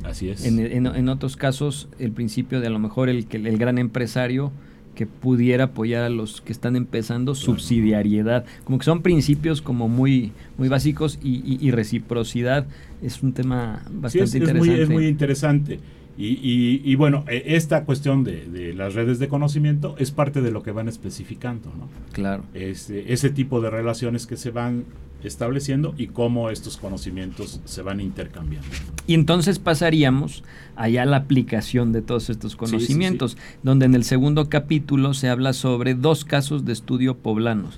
Así 0.04 0.30
es. 0.30 0.45
En, 0.45 1.10
otros 1.10 1.36
casos, 1.36 1.89
el 1.97 2.12
principio 2.12 2.62
de 2.62 2.67
a 2.67 2.69
lo 2.69 2.78
mejor 2.78 3.10
el, 3.10 3.26
el 3.32 3.58
gran 3.58 3.80
empresario 3.80 4.52
que 4.93 5.08
pudiera 5.08 5.63
apoyar 5.63 6.04
a 6.04 6.12
los 6.12 6.41
que 6.41 6.52
están 6.52 6.76
empezando, 6.76 7.34
subsidiariedad, 7.34 8.45
como 8.63 8.78
que 8.78 8.86
son 8.86 9.02
principios 9.02 9.63
como 9.63 9.88
muy, 9.89 10.32
muy 10.60 10.67
básicos 10.67 11.17
y, 11.24 11.71
reciprocidad 11.71 12.67
es 13.02 13.24
un 13.24 13.34
tema 13.34 13.82
bastante 13.89 14.26
es, 14.26 14.36
interesante. 14.36 14.69
muy, 14.69 14.80
es 14.80 14.89
muy 14.89 15.08
interesante. 15.08 15.80
Y, 16.17 16.95
bueno, 16.95 17.26
e, 17.28 17.56
esta 17.56 17.86
cuestión 17.86 18.24
de, 18.24 18.74
las 18.76 18.93
redes 18.93 19.19
de 19.19 19.28
conocimiento 19.28 19.95
es 19.97 20.12
parte 20.12 20.41
de 20.41 20.52
lo 20.52 20.63
que 20.63 20.71
van 20.71 20.88
especificando, 20.88 21.71
¿no? 21.78 21.89
Claro. 22.12 22.43
Este, 22.54 23.13
ese 23.13 23.30
tipo 23.30 23.62
de 23.62 23.69
relaciones 23.69 24.28
que 24.28 24.38
se 24.38 24.52
van 24.52 24.86
estableciendo 25.24 25.93
y 25.97 26.08
cómo 26.08 26.50
estos 26.50 26.78
conocimientos 26.78 27.62
se 27.65 27.82
van 27.82 28.00
intercambiando. 28.02 28.67
Y 29.08 29.13
entonces 29.13 29.60
pasaríamos 29.60 30.43
allá 30.76 31.04
a 31.04 31.06
la 31.06 31.17
aplicación 31.17 31.91
de 31.91 32.02
todos 32.02 32.30
estos 32.30 32.56
conocimientos, 32.56 33.38
donde 33.63 33.86
en 33.86 33.95
el 33.95 34.04
segundo 34.04 34.50
capítulo 34.50 35.13
se 35.13 35.30
habla 35.30 35.54
sobre 35.54 35.93
dos 35.93 36.26
casos 36.26 36.65
de 36.65 36.74
estudio 36.74 37.17
poblanos. 37.17 37.78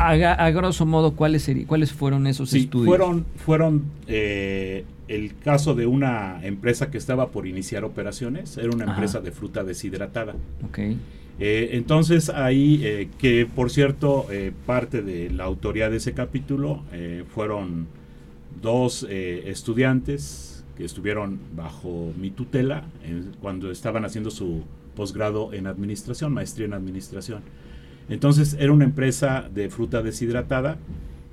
A, 0.00 0.12
a 0.12 0.50
grosso 0.50 0.86
modo, 0.86 1.14
¿cuáles, 1.14 1.50
¿cuáles 1.66 1.92
fueron 1.92 2.26
esos 2.26 2.52
estudios? 2.54 2.86
Fueron, 2.86 3.26
fueron 3.36 3.84
eh, 4.06 4.84
el 5.08 5.36
caso 5.36 5.74
de 5.74 5.86
una 5.86 6.40
empresa 6.42 6.90
que 6.90 6.98
estaba 6.98 7.30
por 7.30 7.46
iniciar 7.46 7.84
operaciones, 7.84 8.56
era 8.56 8.70
una 8.70 8.84
empresa 8.84 9.20
de 9.20 9.30
fruta 9.30 9.62
deshidratada. 9.62 10.34
Okay. 10.68 10.96
Eh, 11.40 11.70
entonces 11.72 12.28
ahí, 12.28 12.82
eh, 12.84 13.08
que 13.18 13.46
por 13.46 13.70
cierto, 13.70 14.26
eh, 14.30 14.52
parte 14.66 15.00
de 15.00 15.30
la 15.30 15.44
autoría 15.44 15.88
de 15.88 15.96
ese 15.96 16.12
capítulo 16.12 16.82
fueron 17.34 17.86
dos 18.60 19.06
estudiantes 19.08 20.64
que 20.76 20.84
estuvieron 20.84 21.40
bajo 21.56 22.12
mi 22.18 22.30
tutela 22.30 22.84
cuando 23.40 23.70
estaban 23.70 24.04
haciendo 24.04 24.30
su 24.30 24.64
posgrado 24.94 25.52
en 25.54 25.66
administración, 25.66 26.34
maestría 26.34 26.66
en 26.66 26.74
administración. 26.74 27.40
Entonces 28.10 28.56
era 28.58 28.72
una 28.72 28.84
empresa 28.84 29.48
de 29.54 29.70
fruta 29.70 30.02
deshidratada 30.02 30.76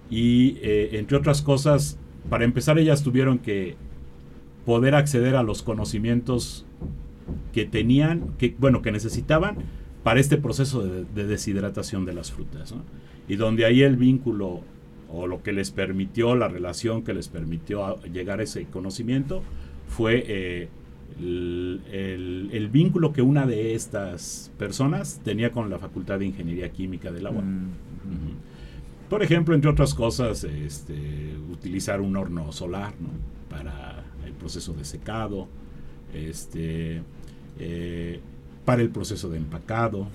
y 0.10 0.58
entre 0.64 1.18
otras 1.18 1.42
cosas, 1.42 2.00
para 2.30 2.46
empezar 2.46 2.80
ellas 2.80 3.04
tuvieron 3.04 3.40
que 3.40 3.76
poder 4.66 4.96
acceder 4.96 5.36
a 5.36 5.44
los 5.44 5.64
conocimientos 5.64 6.66
que 7.54 7.66
tenían, 7.66 8.34
que 8.38 8.56
bueno, 8.58 8.82
que 8.82 8.92
necesitaban 8.92 9.58
para 10.04 10.20
este 10.20 10.38
proceso 10.38 10.84
de, 10.84 11.26
deshidratación 11.26 12.06
de 12.06 12.14
las 12.14 12.32
frutas. 12.32 12.74
Y 13.28 13.36
donde 13.36 13.66
ahí 13.66 13.82
el 13.82 13.98
vínculo 13.98 14.62
o 15.10 15.28
lo 15.28 15.42
que 15.42 15.54
les 15.54 15.72
permitió, 15.72 16.36
la 16.36 16.48
relación 16.48 17.04
que 17.04 17.14
les 17.14 17.28
permitió 17.28 18.02
llegar 18.04 18.40
a 18.40 18.44
ese 18.44 18.66
conocimiento 18.66 19.42
fue 19.88 20.24
eh, 20.28 20.70
el, 21.20 22.70
vínculo 22.72 23.14
que 23.14 23.22
una 23.22 23.46
de 23.46 23.76
estas 23.76 24.52
personas 24.58 25.22
tenía 25.24 25.52
con 25.52 25.70
la 25.70 25.80
Facultad 25.80 26.20
de 26.20 26.26
Ingeniería 26.26 26.70
Química 26.72 27.12
del 27.12 27.28
agua. 27.28 27.42
Mm, 27.42 29.10
Por 29.10 29.24
ejemplo, 29.24 29.56
entre 29.56 29.70
otras 29.70 29.94
cosas, 29.94 30.44
este, 30.44 31.36
utilizar 31.52 32.02
un 32.02 32.16
horno 32.18 32.52
solar 32.52 32.94
para 33.50 34.04
el 34.26 34.34
proceso 34.34 34.74
de 34.74 34.84
secado, 34.84 35.48
este, 36.14 37.02
eh, 37.60 38.20
para 38.66 38.82
el 38.82 38.90
proceso 38.90 39.30
de 39.30 39.38
empacado, 39.38 40.08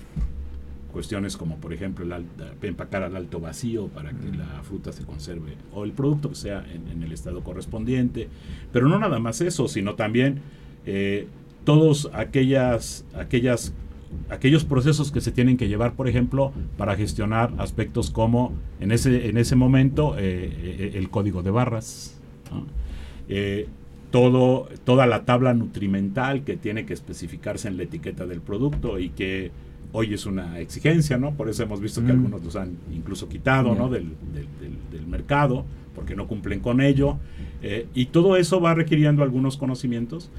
cuestiones 0.93 1.35
como 1.35 1.57
por 1.57 1.73
ejemplo 1.73 2.05
el 2.05 2.25
empacar 2.61 3.01
al 3.01 3.15
alto 3.15 3.39
vacío 3.39 3.87
para 3.87 4.11
que 4.11 4.31
la 4.37 4.61
fruta 4.61 4.91
se 4.91 5.03
conserve 5.03 5.57
o 5.73 5.83
el 5.83 5.91
producto 5.91 6.29
que 6.29 6.35
sea 6.35 6.63
en, 6.71 7.01
el 7.01 7.11
estado 7.11 7.43
correspondiente. 7.43 8.29
Pero 8.71 8.87
no 8.87 8.99
nada 8.99 9.19
más 9.19 9.41
eso, 9.41 9.67
sino 9.67 9.95
también 9.95 10.41
eh, 10.85 11.27
todos 11.63 12.09
aquellas, 12.13 13.05
aquellas, 13.15 13.73
aquellos 14.29 14.65
procesos 14.65 15.11
que 15.11 15.21
se 15.21 15.31
tienen 15.31 15.57
que 15.57 15.67
llevar, 15.67 15.93
por 15.93 16.07
ejemplo, 16.07 16.51
para 16.77 16.95
gestionar 16.95 17.53
aspectos 17.57 18.11
como 18.11 18.53
en 18.79 18.91
ese, 18.91 19.29
en 19.29 19.37
ese 19.37 19.55
momento 19.55 20.15
eh, 20.17 20.21
eh, 20.23 20.91
el 20.95 21.09
código 21.09 21.43
de 21.43 21.51
barras 21.51 22.19
todo, 24.13 24.69
toda 24.83 25.07
la 25.07 25.25
tabla 25.25 25.55
nutrimental 25.55 26.43
que 26.43 26.55
tiene 26.55 26.85
que 26.85 26.93
especificarse 26.93 27.67
en 27.67 27.77
la 27.77 27.83
etiqueta 27.83 28.27
del 28.27 28.41
producto 28.41 28.99
y 28.99 29.09
que 29.09 29.49
hoy 29.91 30.13
es 30.13 30.27
una 30.27 30.59
exigencia, 30.59 31.17
¿no? 31.17 31.33
Por 31.33 31.49
eso 31.49 31.63
hemos 31.63 31.81
visto 31.81 31.99
que 32.01 32.13
mm. 32.13 32.17
algunos 32.17 32.43
los 32.43 32.55
han 32.55 32.77
incluso 32.93 33.27
quitado, 33.27 33.73
¿no? 33.73 33.89
Del, 33.89 34.11
mercado, 35.07 35.65
porque 35.95 36.15
no 36.15 36.27
cumplen 36.27 36.59
con 36.59 36.79
ello. 36.79 37.17
Eh, 37.63 37.87
y 37.95 38.05
todo 38.07 38.37
eso 38.37 38.61
va 38.61 38.75
requiriendo 38.75 39.23
algunos 39.23 39.57
conocimientos 39.57 40.29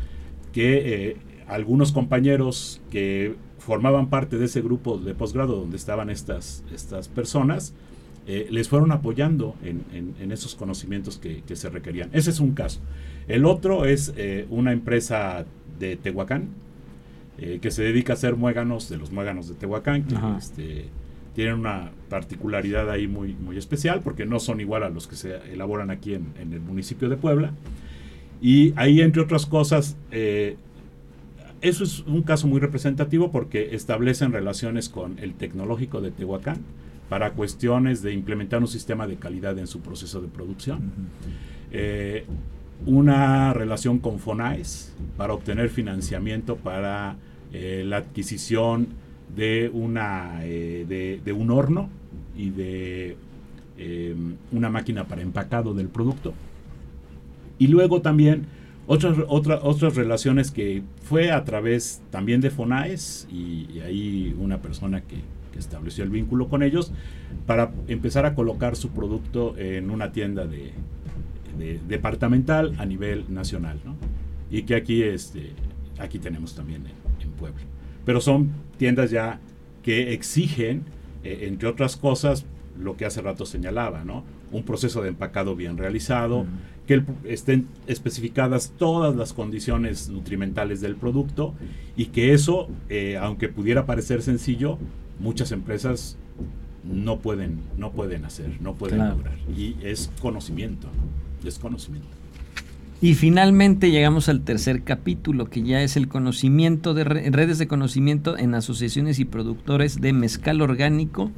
que 0.55 1.11
eh, 1.11 1.17
algunos 1.47 1.93
compañeros 1.93 2.81
que 2.91 3.37
formaban 3.59 4.09
parte 4.09 4.39
de 4.39 4.47
ese 4.47 4.63
grupo 4.63 4.97
de 4.97 5.15
posgrado 5.15 5.57
donde 5.57 5.77
estaban 5.77 6.09
estas, 6.09 6.65
estas 6.73 7.09
personas, 7.09 7.75
eh, 8.27 8.47
les 8.51 8.71
fueron 8.71 8.91
apoyando 8.91 9.55
en, 9.63 10.31
esos 10.33 10.55
conocimientos 10.55 11.19
que, 11.19 11.43
se 11.57 11.69
requerían. 11.69 12.09
Ese 12.13 12.31
es 12.31 12.41
un 12.41 12.53
caso. 12.53 12.81
El 13.29 13.45
otro 13.45 13.85
es 13.85 14.15
eh, 14.17 14.47
una 14.49 14.73
empresa 14.73 15.45
de 15.79 15.97
Tehuacán 15.97 16.49
eh, 17.37 17.59
que 17.61 17.71
se 17.71 17.83
dedica 17.83 18.15
a 18.15 18.17
hacer 18.17 18.37
muéganos 18.37 18.89
de 18.89 18.97
los 18.97 19.13
muéganos 19.13 19.49
de 19.49 19.55
Tehuacán, 19.55 20.05
que 20.05 20.17
este, 20.39 20.87
tienen 21.35 21.55
una 21.55 21.91
particularidad 22.09 22.91
ahí 22.91 23.07
muy, 23.07 23.35
muy 23.35 23.59
especial 23.59 24.01
porque 24.03 24.25
no 24.25 24.41
son 24.41 24.61
igual 24.61 24.85
a 24.85 24.89
los 24.89 25.07
que 25.07 25.17
se 25.17 25.37
elaboran 25.53 25.91
aquí 25.91 26.15
en, 26.15 26.33
en 26.41 26.55
el 26.55 26.61
municipio 26.61 27.11
de 27.11 27.17
Puebla. 27.17 27.53
Y 28.41 28.73
ahí, 28.77 29.01
entre 29.01 29.23
otras 29.23 29.47
cosas, 29.47 29.97
eso 30.11 31.85
es 31.85 32.01
un 32.01 32.23
caso 32.23 32.47
muy 32.47 32.61
representativo 32.61 33.31
porque 33.31 33.75
establecen 33.75 34.33
relaciones 34.33 34.89
con 34.89 35.19
el 35.19 35.35
tecnológico 35.35 36.01
de 36.01 36.11
Tehuacán, 36.11 36.59
para 37.09 37.33
cuestiones 37.33 38.03
de 38.03 38.13
implementar 38.13 38.61
un 38.61 38.69
sistema 38.69 39.07
de 39.07 39.17
calidad 39.17 39.59
en 39.59 39.67
su 39.67 39.81
proceso 39.81 40.21
de 40.21 40.29
producción. 40.29 40.93
Eh, 41.71 42.25
una 42.87 43.53
relación 43.53 43.99
con 43.99 44.19
FONAES 44.19 44.93
para 45.17 45.33
obtener 45.33 45.69
financiamiento 45.69 46.57
para 46.57 47.17
eh, 47.53 47.85
la 47.87 47.99
adquisición 47.99 48.89
de, 49.35 49.71
una, 49.73 50.41
eh, 50.43 51.21
de, 51.25 51.33
un 51.33 51.51
horno 51.51 51.89
y 52.37 52.51
de 52.51 53.17
una 54.53 54.71
máquina 54.71 55.05
para 55.05 55.23
empacado 55.23 55.75
del 55.75 55.89
producto. 55.89 56.35
Y 57.59 57.69
luego 57.69 58.03
también 58.03 58.47
otras, 58.87 59.17
otras, 59.29 59.61
otras 59.63 59.97
relaciones 59.97 60.51
que 60.51 60.83
fue 61.03 61.31
a 61.31 61.45
través 61.45 62.03
también 62.11 62.41
de 62.41 62.51
FONAES 62.51 63.27
y, 63.31 63.69
y 63.73 63.81
ahí 63.81 64.37
una 64.39 64.61
persona 64.61 65.03
que, 65.03 65.17
estableció 65.59 66.03
el 66.03 66.11
vínculo 66.11 66.49
con 66.49 66.65
ellos 66.65 66.93
para 67.47 67.73
empezar 67.89 68.27
a 68.27 68.35
colocar 68.35 68.77
su 68.77 68.91
producto 68.91 69.57
en 69.57 69.91
una 69.91 70.13
tienda 70.13 70.47
de, 70.47 70.73
departamental 71.87 72.75
a 72.79 72.87
nivel 72.87 73.33
nacional, 73.33 73.79
Y 74.51 74.63
que 74.63 74.75
aquí, 74.75 75.03
este, 75.03 75.51
aquí 75.99 76.19
tenemos 76.19 76.55
también 76.55 76.83
en, 76.87 77.05
Puebla. 77.39 77.63
Pero 78.05 78.21
son 78.21 78.51
tiendas 78.79 79.11
ya 79.11 79.41
que 79.83 80.13
exigen, 80.13 80.83
eh, 81.25 81.47
entre 81.49 81.69
otras 81.69 81.97
cosas, 81.97 82.47
lo 82.79 82.97
que 82.97 83.07
hace 83.07 83.23
rato 83.23 83.45
señalaba, 83.45 84.05
¿no? 84.05 84.25
Un 84.55 84.63
proceso 84.63 85.03
de 85.03 85.09
empacado 85.09 85.57
bien 85.57 85.77
realizado, 85.77 86.47
que 86.87 87.03
estén 87.25 87.67
especificadas 87.87 88.73
todas 88.79 89.17
las 89.17 89.33
condiciones 89.33 90.09
nutrimentales 90.09 90.81
del 90.81 90.97
producto 90.97 91.55
y 91.97 92.07
que 92.07 92.33
eso, 92.33 92.69
eh, 92.89 93.19
aunque 93.21 93.49
pudiera 93.49 93.85
parecer 93.85 94.23
sencillo, 94.23 94.79
muchas 95.19 95.53
empresas 95.53 96.17
no 96.85 97.19
pueden, 97.19 97.61
no 97.79 97.93
pueden 97.93 98.25
hacer, 98.25 98.61
no 98.61 98.75
pueden 98.75 98.99
lograr. 99.09 99.37
Y 99.57 99.77
es 99.83 100.11
conocimiento, 100.21 100.89
es 101.45 101.59
conocimiento. 101.59 102.09
Y 103.01 103.15
finalmente 103.15 103.91
llegamos 103.91 104.29
al 104.29 104.43
tercer 104.43 104.83
capítulo, 104.83 105.51
que 105.51 105.63
ya 105.63 105.83
es 105.83 105.97
el 105.97 106.09
conocimiento 106.09 106.95
de 106.95 107.05
redes 107.05 107.59
de 107.59 107.67
conocimiento 107.67 108.39
en 108.39 108.55
asociaciones 108.55 109.19
y 109.19 109.25
productores 109.25 110.01
de 110.01 110.13
mezcal 110.13 110.63
orgánico 110.63 111.31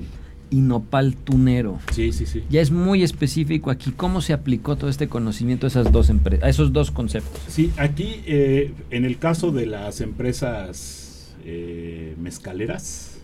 y 0.50 0.61
nopal 0.61 1.16
tunero. 1.16 1.78
Sí, 1.92 2.12
sí, 2.12 2.26
sí. 2.26 2.44
Ya 2.50 2.61
es 2.61 2.70
muy 2.70 3.02
específico 3.02 3.70
aquí 3.70 3.92
cómo 3.92 4.20
se 4.20 4.32
aplicó 4.32 4.76
todo 4.76 4.90
este 4.90 5.09
conocimiento 5.09 5.66
a 5.66 5.68
esas 5.68 5.92
dos 5.92 6.09
empresas, 6.11 6.44
a 6.44 6.48
esos 6.48 6.72
dos 6.72 6.90
conceptos. 6.90 7.40
Sí, 7.48 7.72
aquí 7.76 8.22
eh, 8.26 8.72
en 8.90 9.04
el 9.04 9.18
caso 9.18 9.50
de 9.52 9.66
las 9.66 10.00
empresas 10.00 11.35
eh, 11.44 12.14
mezcaleras, 12.20 13.18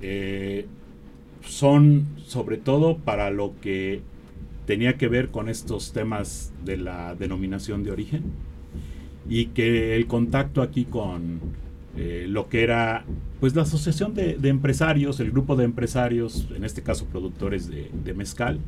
eh, 0.00 0.66
son 1.44 2.06
sobre 2.26 2.56
todo 2.56 2.98
para 2.98 3.30
lo 3.30 3.54
que 3.60 4.00
tenía 4.66 4.96
que 4.96 5.08
ver 5.08 5.30
con 5.30 5.48
estos 5.48 5.92
temas 5.92 6.52
de 6.64 6.76
la 6.76 7.14
denominación 7.14 7.82
de 7.82 7.90
origen 7.90 8.22
y 9.28 9.46
que 9.46 9.96
el 9.96 10.06
contacto 10.06 10.62
aquí 10.62 10.84
con 10.84 11.40
eh, 11.96 12.26
lo 12.28 12.48
que 12.48 12.62
era 12.62 13.04
pues 13.40 13.54
la 13.54 13.62
asociación 13.62 14.14
de, 14.14 14.36
empresarios, 14.44 15.20
el 15.20 15.30
grupo 15.30 15.56
de 15.56 15.64
empresarios, 15.64 16.46
en 16.54 16.64
este 16.64 16.82
caso 16.82 17.06
productores 17.06 17.68
de, 17.68 18.14
mezcal, 18.14 18.60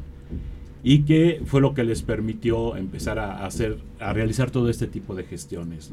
y 0.82 1.02
que 1.02 1.40
fue 1.46 1.60
lo 1.60 1.74
que 1.74 1.84
les 1.84 2.02
permitió 2.02 2.76
empezar 2.76 3.18
a 3.18 3.46
hacer, 3.46 3.78
a 4.00 4.12
realizar 4.12 4.50
todo 4.50 4.68
este 4.68 4.86
tipo 4.86 5.14
de 5.14 5.24
gestiones, 5.24 5.90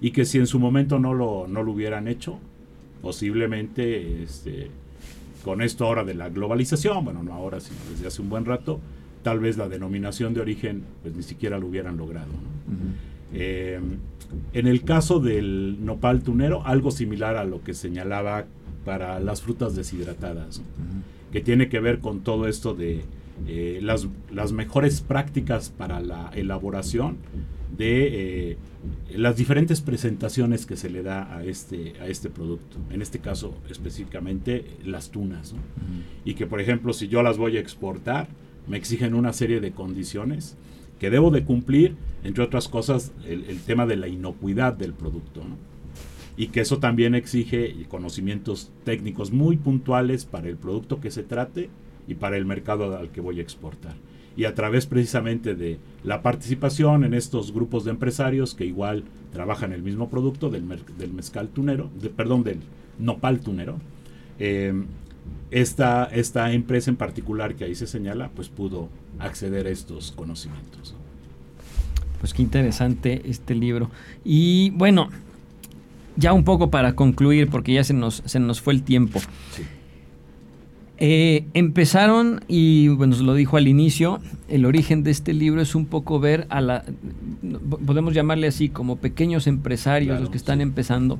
Y 0.00 0.10
que 0.10 0.24
si 0.24 0.38
en 0.38 0.46
su 0.46 0.58
momento 0.60 0.98
no 0.98 1.14
lo, 1.14 1.46
no 1.48 1.62
lo 1.62 1.72
hubieran 1.72 2.08
hecho, 2.08 2.38
posiblemente 3.00 4.22
este, 4.22 4.70
con 5.42 5.62
esto 5.62 5.86
ahora 5.86 6.04
de 6.04 6.14
la 6.14 6.28
globalización, 6.28 7.04
bueno, 7.04 7.22
no 7.22 7.32
ahora, 7.32 7.60
sino 7.60 7.78
desde 7.90 8.06
hace 8.06 8.22
un 8.22 8.28
buen 8.28 8.44
rato, 8.44 8.80
tal 9.22 9.40
vez 9.40 9.56
la 9.56 9.68
denominación 9.68 10.34
de 10.34 10.40
origen 10.40 10.84
pues 11.02 11.14
ni 11.14 11.22
siquiera 11.22 11.58
lo 11.58 11.66
hubieran 11.66 11.96
logrado. 11.96 12.30
Eh, 13.32 13.80
En 14.52 14.66
el 14.68 14.82
caso 14.84 15.18
del 15.18 15.84
nopal 15.84 16.22
tunero, 16.22 16.64
algo 16.64 16.90
similar 16.92 17.36
a 17.36 17.44
lo 17.44 17.62
que 17.64 17.74
señalaba 17.74 18.46
para 18.84 19.18
las 19.18 19.42
frutas 19.42 19.74
deshidratadas, 19.74 20.62
que 21.32 21.40
tiene 21.40 21.68
que 21.68 21.80
ver 21.80 21.98
con 21.98 22.20
todo 22.20 22.46
esto 22.46 22.74
de 22.74 23.02
eh, 23.46 23.80
las, 23.82 24.06
las, 24.32 24.52
mejores 24.52 25.00
prácticas 25.00 25.70
para 25.70 26.00
la 26.00 26.30
elaboración 26.34 27.16
de 27.76 28.50
eh, 28.50 28.56
las 29.16 29.36
diferentes 29.36 29.80
presentaciones 29.80 30.66
que 30.66 30.76
se 30.76 30.90
le 30.90 31.02
da 31.02 31.36
a 31.36 31.44
este, 31.44 31.94
a 32.00 32.06
este 32.06 32.30
producto. 32.30 32.76
En 32.90 33.02
este 33.02 33.18
caso 33.18 33.54
específicamente 33.70 34.64
las 34.84 35.10
tunas. 35.10 35.54
Y 36.24 36.34
que 36.34 36.46
por 36.46 36.60
ejemplo 36.60 36.92
si 36.92 37.08
yo 37.08 37.22
las 37.22 37.38
voy 37.38 37.56
a 37.56 37.60
exportar, 37.60 38.28
me 38.66 38.76
exigen 38.76 39.14
una 39.14 39.32
serie 39.32 39.60
de 39.60 39.72
condiciones 39.72 40.56
que 41.00 41.10
debo 41.10 41.30
de 41.30 41.44
cumplir, 41.44 41.96
entre 42.22 42.44
otras 42.44 42.68
cosas, 42.68 43.12
el, 43.26 43.58
tema 43.62 43.86
de 43.86 43.96
la 43.96 44.06
inocuidad 44.06 44.74
del 44.74 44.92
producto. 44.92 45.40
Y 46.36 46.48
que 46.48 46.60
eso 46.60 46.78
también 46.78 47.14
exige 47.14 47.74
conocimientos 47.88 48.70
técnicos 48.84 49.32
muy 49.32 49.56
puntuales 49.56 50.26
para 50.26 50.48
el 50.48 50.56
producto 50.56 51.00
que 51.00 51.10
se 51.10 51.22
trate 51.22 51.70
y 52.06 52.14
para 52.14 52.36
el 52.36 52.44
mercado 52.44 52.96
al 52.96 53.10
que 53.10 53.22
voy 53.22 53.38
a 53.38 53.42
exportar. 53.42 53.94
Y 54.36 54.44
a 54.44 54.54
través 54.54 54.86
precisamente 54.86 55.54
de 55.54 55.78
la 56.04 56.22
participación 56.22 57.04
en 57.04 57.14
estos 57.14 57.52
grupos 57.52 57.84
de 57.84 57.90
empresarios 57.90 58.54
que 58.54 58.66
igual 58.66 59.04
trabajan 59.32 59.72
el 59.72 59.82
mismo 59.82 60.08
producto 60.10 60.50
del, 60.50 60.64
del 60.98 61.12
mezcal 61.12 61.48
tunero, 61.48 61.90
de, 62.00 62.10
perdón, 62.10 62.44
del 62.44 62.58
nopal 62.98 63.40
tunero, 63.40 63.78
eh, 64.38 64.72
esta, 65.50 66.04
esta 66.04 66.52
empresa 66.52 66.90
en 66.90 66.96
particular 66.96 67.54
que 67.54 67.64
ahí 67.64 67.74
se 67.74 67.86
señala, 67.86 68.30
pues 68.34 68.48
pudo 68.48 68.88
acceder 69.18 69.66
a 69.66 69.70
estos 69.70 70.12
conocimientos. 70.12 70.94
Pues 72.20 72.34
qué 72.34 72.42
interesante 72.42 73.22
este 73.24 73.54
libro. 73.54 73.90
Y 74.24 74.70
bueno, 74.70 75.08
ya 76.16 76.32
un 76.32 76.44
poco 76.44 76.70
para 76.70 76.94
concluir, 76.94 77.48
porque 77.48 77.72
ya 77.72 77.84
se 77.84 77.94
nos, 77.94 78.22
se 78.26 78.38
nos 78.38 78.60
fue 78.60 78.74
el 78.74 78.82
tiempo. 78.82 79.20
Sí. 79.56 79.62
Eh, 81.02 81.46
empezaron, 81.54 82.44
y 82.46 82.88
bueno, 82.88 83.16
lo 83.22 83.32
dijo 83.32 83.56
al 83.56 83.68
inicio, 83.68 84.20
el 84.48 84.66
origen 84.66 85.02
de 85.02 85.10
este 85.10 85.32
libro 85.32 85.62
es 85.62 85.74
un 85.74 85.86
poco 85.86 86.20
ver 86.20 86.46
a 86.50 86.60
la, 86.60 86.84
podemos 87.86 88.12
llamarle 88.12 88.48
así, 88.48 88.68
como 88.68 88.96
pequeños 88.96 89.46
empresarios, 89.46 90.20
los 90.20 90.28
que 90.28 90.36
están 90.36 90.60
empezando. 90.60 91.18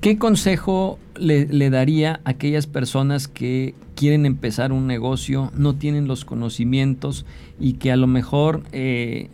¿Qué 0.00 0.16
consejo 0.16 0.98
le, 1.16 1.70
daría 1.70 2.20
a 2.24 2.30
aquellas 2.30 2.66
personas 2.66 3.28
que 3.28 3.74
quieren 3.94 4.24
empezar 4.24 4.72
un 4.72 4.86
negocio, 4.86 5.52
no 5.54 5.74
tienen 5.74 6.08
los 6.08 6.24
conocimientos 6.24 7.26
y 7.58 7.74
que 7.74 7.92
a 7.92 7.96
lo 7.96 8.06
mejor 8.06 8.62
eh, 8.72 9.28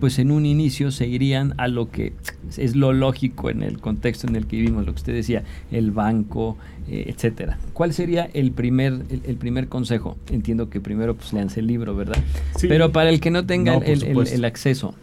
pues 0.00 0.18
en 0.18 0.30
un 0.30 0.44
inicio 0.44 0.90
se 0.90 1.06
irían 1.06 1.54
a 1.56 1.68
lo 1.68 1.90
que 1.90 2.12
es 2.58 2.76
lo 2.76 2.92
lógico 2.92 3.48
en 3.48 3.62
el 3.62 3.80
contexto 3.80 4.26
en 4.26 4.36
el 4.36 4.46
que 4.46 4.56
vivimos, 4.56 4.84
lo 4.84 4.92
que 4.92 4.98
usted 4.98 5.14
decía, 5.14 5.44
el 5.72 5.90
banco, 5.90 6.58
eh, 6.86 7.06
etcétera. 7.08 7.58
¿Cuál 7.72 7.94
sería 7.94 8.28
el 8.34 8.52
primer, 8.52 9.04
el, 9.08 9.36
primer 9.36 9.68
consejo? 9.68 10.18
Entiendo 10.30 10.68
que 10.68 10.82
primero 10.82 11.14
pues 11.14 11.32
leanse 11.32 11.60
el 11.60 11.66
libro, 11.66 11.96
¿verdad? 11.96 12.22
Pero 12.60 12.92
para 12.92 13.08
el 13.08 13.20
que 13.20 13.30
no 13.30 13.46
tenga 13.46 13.76
el, 13.76 14.44
acceso. 14.44 14.94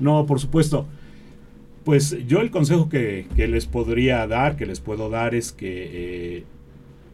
No, 0.00 0.24
por 0.24 0.40
supuesto. 0.40 0.86
Pues 1.86 2.16
yo 2.26 2.40
el 2.40 2.50
consejo 2.50 2.88
que, 2.88 3.28
les 3.36 3.66
podría 3.66 4.26
dar, 4.26 4.56
que 4.56 4.66
les 4.66 4.80
puedo 4.80 5.08
dar 5.08 5.36
es 5.36 5.52
que 5.52 6.38
eh, 6.38 6.44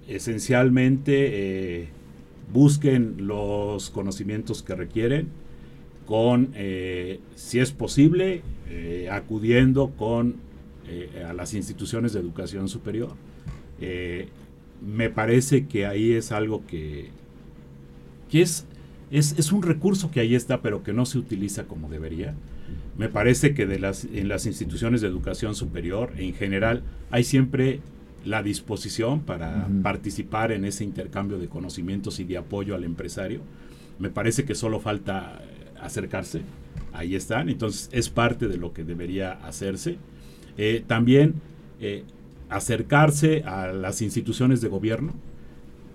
esencialmente 0.08 1.82
eh, 1.82 1.88
busquen 2.54 3.26
los 3.26 3.90
conocimientos 3.90 4.62
que 4.62 4.74
requieren, 4.74 5.28
con, 6.06 6.52
eh, 6.54 7.20
si 7.34 7.58
es 7.58 7.70
posible, 7.70 8.40
acudiendo 9.10 9.90
con, 9.90 10.36
a 11.28 11.34
las 11.34 11.52
instituciones 11.52 12.14
de 12.14 12.20
educación 12.20 12.70
superior. 12.70 13.12
me 14.80 15.10
parece 15.10 15.66
que 15.66 15.84
ahí 15.84 16.12
es 16.12 16.32
algo 16.32 16.64
que, 16.66 17.10
que 18.30 18.40
es, 18.40 18.64
es, 19.10 19.38
es, 19.38 19.52
un 19.52 19.62
recurso 19.62 20.10
que 20.10 20.20
ahí 20.20 20.34
está, 20.34 20.62
pero 20.62 20.82
que 20.82 20.94
no 20.94 21.04
se 21.04 21.18
utiliza 21.18 21.64
como 21.64 21.90
debería. 21.90 22.34
Me 22.96 23.08
parece 23.08 23.54
que 23.54 23.66
de 23.66 23.78
las, 23.78 24.04
en 24.04 24.28
las 24.28 24.46
instituciones 24.46 25.00
de 25.00 25.08
educación 25.08 25.54
superior, 25.54 26.12
en 26.16 26.34
general, 26.34 26.82
hay 27.10 27.24
siempre 27.24 27.80
la 28.24 28.42
disposición 28.42 29.20
para 29.20 29.68
participar 29.82 30.52
en 30.52 30.64
ese 30.64 30.84
intercambio 30.84 31.38
de 31.38 31.48
conocimientos 31.48 32.20
y 32.20 32.24
de 32.24 32.36
apoyo 32.36 32.74
al 32.74 32.84
empresario. 32.84 33.40
Me 33.98 34.10
parece 34.10 34.44
que 34.44 34.54
solo 34.54 34.78
falta 34.78 35.40
acercarse. 35.80 36.42
Ahí 36.92 37.16
están. 37.16 37.48
Entonces 37.48 37.88
es 37.92 38.10
parte 38.10 38.48
de 38.48 38.58
lo 38.58 38.72
que 38.72 38.84
debería 38.84 39.32
hacerse. 39.32 39.96
Eh, 40.56 40.84
también 40.86 41.34
eh, 41.80 42.04
acercarse 42.48 43.42
a 43.44 43.72
las 43.72 44.02
instituciones 44.02 44.60
de 44.60 44.68
gobierno. 44.68 45.14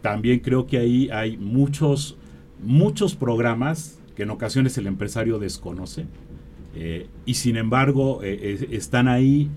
También 0.02 0.40
creo 0.40 0.68
que 0.68 0.78
ahí 0.80 1.10
hay 1.12 1.38
muchos, 1.38 2.18
muchos 2.62 3.16
programas 3.16 4.00
que 4.16 4.24
en 4.24 4.32
ocasiones 4.32 4.78
el 4.78 4.88
empresario 4.88 5.40
desconoce. 5.40 6.06
Eh, 6.80 7.08
y 7.26 7.34
sin 7.34 7.58
embargo 7.58 8.22
están 8.22 9.08
ahí 9.08 9.50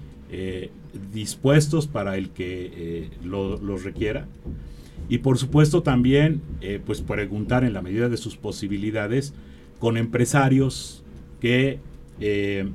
dispuestos 1.13 1.87
para 1.87 2.17
el 2.17 2.31
que 2.31 3.11
los 3.23 3.85
requiera. 3.85 4.27
Y 5.09 5.19
por 5.19 5.39
supuesto 5.39 5.83
también, 5.83 6.41
pues 6.87 7.03
preguntar 7.03 7.65
en 7.65 7.75
la 7.75 7.83
medida 7.83 8.09
de 8.09 8.17
sus 8.17 8.37
posibilidades 8.37 9.35
con 9.81 9.97
empresarios 9.97 11.03
que 11.41 11.81
eh, 12.21 12.69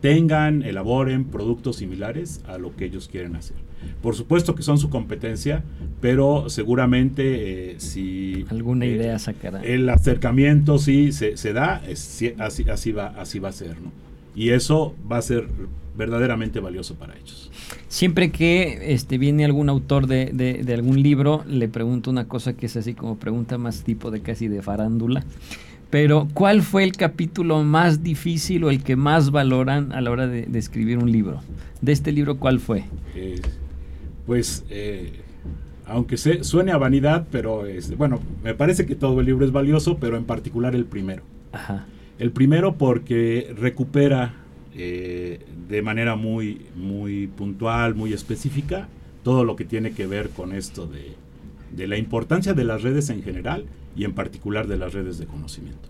tengan, 0.00 0.62
elaboren 0.62 1.24
productos 1.26 1.76
similares 1.76 2.42
a 2.46 2.58
lo 2.58 2.74
que 2.74 2.86
ellos 2.86 3.08
quieren 3.08 3.36
hacer. 3.36 3.56
Por 4.02 4.14
supuesto 4.14 4.54
que 4.54 4.62
son 4.62 4.78
su 4.78 4.90
competencia, 4.90 5.62
pero 6.00 6.48
seguramente 6.48 7.72
eh, 7.72 7.74
si... 7.78 8.44
Alguna 8.50 8.84
eh, 8.84 8.90
idea 8.90 9.18
sacará. 9.18 9.62
El 9.62 9.88
acercamiento 9.88 10.78
sí 10.78 11.12
se, 11.12 11.34
da, 11.52 11.82
así, 11.90 12.34
así, 12.38 12.92
va, 12.92 13.06
así 13.18 13.38
va 13.38 13.48
a 13.48 13.52
ser, 13.52 13.80
¿no? 13.80 13.90
Y 14.36 14.50
eso 14.50 14.94
va 15.10 15.18
a 15.18 15.22
ser 15.22 15.48
verdaderamente 15.96 16.60
valioso 16.60 16.94
para 16.94 17.16
ellos. 17.16 17.50
Siempre 17.88 18.30
que 18.30 18.92
este, 18.94 19.18
viene 19.18 19.44
algún 19.44 19.68
autor 19.68 20.06
de, 20.06 20.26
de 20.32 20.74
algún 20.74 21.02
libro, 21.02 21.44
le 21.48 21.68
pregunto 21.68 22.10
una 22.10 22.28
cosa 22.28 22.52
que 22.52 22.66
es 22.66 22.76
así 22.76 22.94
como 22.94 23.16
pregunta 23.16 23.58
más 23.58 23.82
tipo 23.82 24.12
de 24.12 24.20
casi 24.20 24.46
de 24.46 24.62
farándula. 24.62 25.24
Pero, 25.90 26.28
¿cuál 26.34 26.62
fue 26.62 26.84
el 26.84 26.92
capítulo 26.92 27.64
más 27.64 28.02
difícil 28.02 28.64
o 28.64 28.70
el 28.70 28.82
que 28.82 28.94
más 28.94 29.30
valoran 29.30 29.92
a 29.92 30.00
la 30.02 30.10
hora 30.10 30.26
de, 30.26 30.46
escribir 30.58 30.98
un 30.98 31.10
libro? 31.10 31.40
De 31.80 31.92
este 31.92 32.12
libro, 32.12 32.36
¿cuál 32.36 32.60
fue? 32.60 32.84
Pues, 34.28 34.62
eh, 34.68 35.22
aunque 35.86 36.18
se, 36.18 36.44
suene 36.44 36.70
a 36.72 36.76
vanidad, 36.76 37.26
pero 37.32 37.64
este, 37.64 37.96
bueno, 37.96 38.20
me 38.44 38.52
parece 38.52 38.84
que 38.84 38.94
todo 38.94 39.20
el 39.20 39.26
libro 39.26 39.46
es 39.46 39.52
valioso, 39.52 39.96
pero 39.96 40.18
en 40.18 40.24
particular 40.24 40.74
el 40.74 40.84
primero. 40.84 41.22
Ajá. 41.50 41.86
El 42.18 42.30
primero 42.30 42.76
porque 42.76 43.54
recupera 43.58 44.34
eh, 44.74 45.40
de 45.70 45.80
manera 45.80 46.14
muy, 46.14 46.66
muy 46.76 47.28
puntual, 47.28 47.94
muy 47.94 48.12
específica, 48.12 48.86
todo 49.22 49.44
lo 49.44 49.56
que 49.56 49.64
tiene 49.64 49.92
que 49.92 50.06
ver 50.06 50.28
con 50.28 50.52
esto 50.52 50.86
de, 50.86 51.14
de 51.74 51.88
la 51.88 51.96
importancia 51.96 52.52
de 52.52 52.64
las 52.64 52.82
redes 52.82 53.08
en 53.08 53.22
general 53.22 53.64
y 53.96 54.04
en 54.04 54.12
particular 54.12 54.66
de 54.66 54.76
las 54.76 54.92
redes 54.92 55.16
de 55.16 55.24
conocimiento. 55.24 55.88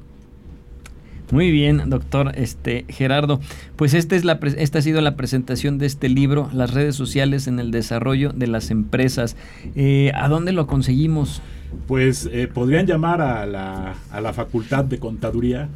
Muy 1.30 1.50
bien, 1.50 1.90
doctor 1.90 2.32
este, 2.36 2.86
Gerardo. 2.88 3.40
Pues 3.76 3.92
esta, 3.92 4.16
es 4.16 4.24
la, 4.24 4.40
esta 4.56 4.78
ha 4.78 4.82
sido 4.82 5.00
la 5.02 5.16
presentación 5.16 5.78
de 5.78 5.86
este 5.86 6.08
libro, 6.08 6.48
Las 6.52 6.72
redes 6.72 6.96
sociales 6.96 7.46
en 7.46 7.58
el 7.58 7.70
desarrollo 7.70 8.32
de 8.32 8.46
las 8.46 8.70
empresas. 8.70 9.36
Eh, 9.76 10.10
¿A 10.14 10.28
dónde 10.28 10.52
lo 10.52 10.66
conseguimos? 10.66 11.42
Pues 11.86 12.28
eh, 12.32 12.48
podrían 12.48 12.86
llamar 12.86 13.20
a 13.20 13.44
la, 13.44 13.94
a 14.10 14.20
la, 14.22 14.32
Facultad 14.32 14.86
de 14.86 14.98
Contaduría 14.98 15.68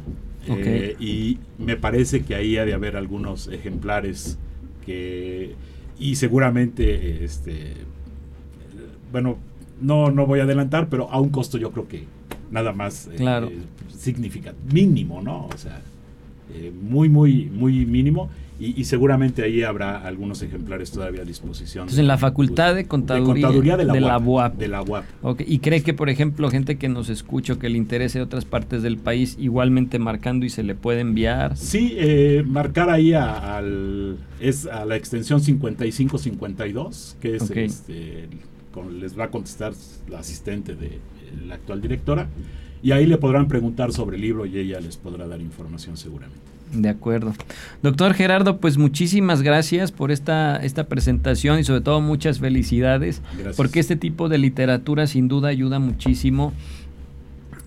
eh, 0.47 0.95
y 0.99 1.37
me 1.59 1.77
parece 1.77 2.23
que 2.23 2.33
ahí 2.33 2.57
ha 2.57 2.65
de 2.65 2.73
haber 2.73 2.97
algunos 2.97 3.47
ejemplares 3.47 4.39
que 4.85 5.53
y 5.99 6.15
seguramente 6.15 7.23
este 7.23 7.75
bueno 9.11 9.37
no 9.79 10.09
no 10.11 10.25
voy 10.25 10.41
a 10.41 10.43
adelantar 10.43 10.89
pero 10.89 11.09
a 11.11 11.21
un 11.21 11.29
costo 11.29 11.57
yo 11.57 11.71
creo 11.71 11.87
que 11.87 12.03
nada 12.53 12.71
más 12.71 13.07
eh, 13.07 13.15
claro. 13.17 13.51
significa 13.97 14.53
mínimo, 14.71 15.21
¿no? 15.21 15.47
O 15.47 15.57
sea, 15.57 15.81
eh, 16.53 16.71
muy, 16.81 17.09
muy, 17.09 17.45
muy 17.45 17.85
mínimo. 17.85 18.29
Y, 18.59 18.85
seguramente 18.85 19.43
ahí 19.43 19.61
habrá 19.61 19.97
algunos 20.07 20.41
ejemplares 20.41 20.89
todavía 20.91 21.23
a 21.23 21.25
disposición. 21.25 21.81
Entonces, 21.81 21.99
en 21.99 22.07
la 22.07 22.17
Facultad 22.17 22.75
de 22.75 22.85
Contaduría, 22.85 23.75
de, 23.75 23.83
la, 23.99 24.17
UAP, 24.17 24.55
De 24.55 24.69
la 24.69 24.81
UAP. 24.81 25.03
¿Y 25.45 25.59
cree 25.59 25.81
que, 25.81 25.93
por 25.93 26.09
ejemplo, 26.09 26.49
gente 26.49 26.77
que 26.77 26.87
nos 26.87 27.09
escucha 27.09 27.59
que 27.59 27.67
le 27.67 27.77
interese 27.77 28.19
de 28.19 28.23
otras 28.23 28.45
partes 28.45 28.81
del 28.81 28.97
país, 28.97 29.35
igualmente 29.37 29.99
marcando 29.99 30.45
y 30.45 30.49
se 30.49 30.63
le 30.63 30.75
puede 30.75 31.01
enviar? 31.01 31.57
Sí, 31.57 31.95
eh, 31.97 32.43
marcar 32.47 32.89
ahí 32.89 33.11
a, 33.11 33.57
al, 33.57 34.17
es 34.39 34.65
a 34.65 34.85
la 34.85 34.95
extensión 34.95 35.41
5552, 35.41 37.17
que 37.19 37.35
es 37.35 37.49
este, 37.49 38.29
les 38.97 39.19
va 39.19 39.25
a 39.25 39.29
contestar 39.29 39.73
la 40.09 40.19
asistente 40.19 40.75
de 40.75 40.99
la 41.47 41.55
actual 41.55 41.81
directora, 41.81 42.27
y 42.81 42.91
ahí 42.91 43.05
le 43.05 43.17
podrán 43.17 43.47
preguntar 43.47 43.93
sobre 43.93 44.17
el 44.17 44.21
libro 44.21 44.45
y 44.45 44.57
ella 44.57 44.79
les 44.79 44.97
podrá 44.97 45.27
dar 45.27 45.41
información 45.41 45.97
seguramente. 45.97 46.53
De 46.73 46.89
acuerdo. 46.89 47.33
Doctor 47.83 48.13
Gerardo, 48.13 48.57
pues 48.57 48.77
muchísimas 48.77 49.43
gracias 49.43 49.91
por 49.91 50.11
esta, 50.11 50.57
esta 50.57 50.85
presentación 50.85 51.59
y 51.59 51.63
sobre 51.63 51.81
todo 51.81 52.01
muchas 52.01 52.39
felicidades, 52.39 53.21
porque 53.55 53.79
este 53.79 53.95
tipo 53.95 54.27
de 54.27 54.39
literatura 54.39 55.05
sin 55.05 55.27
duda 55.27 55.49
ayuda 55.49 55.79
muchísimo. 55.79 56.51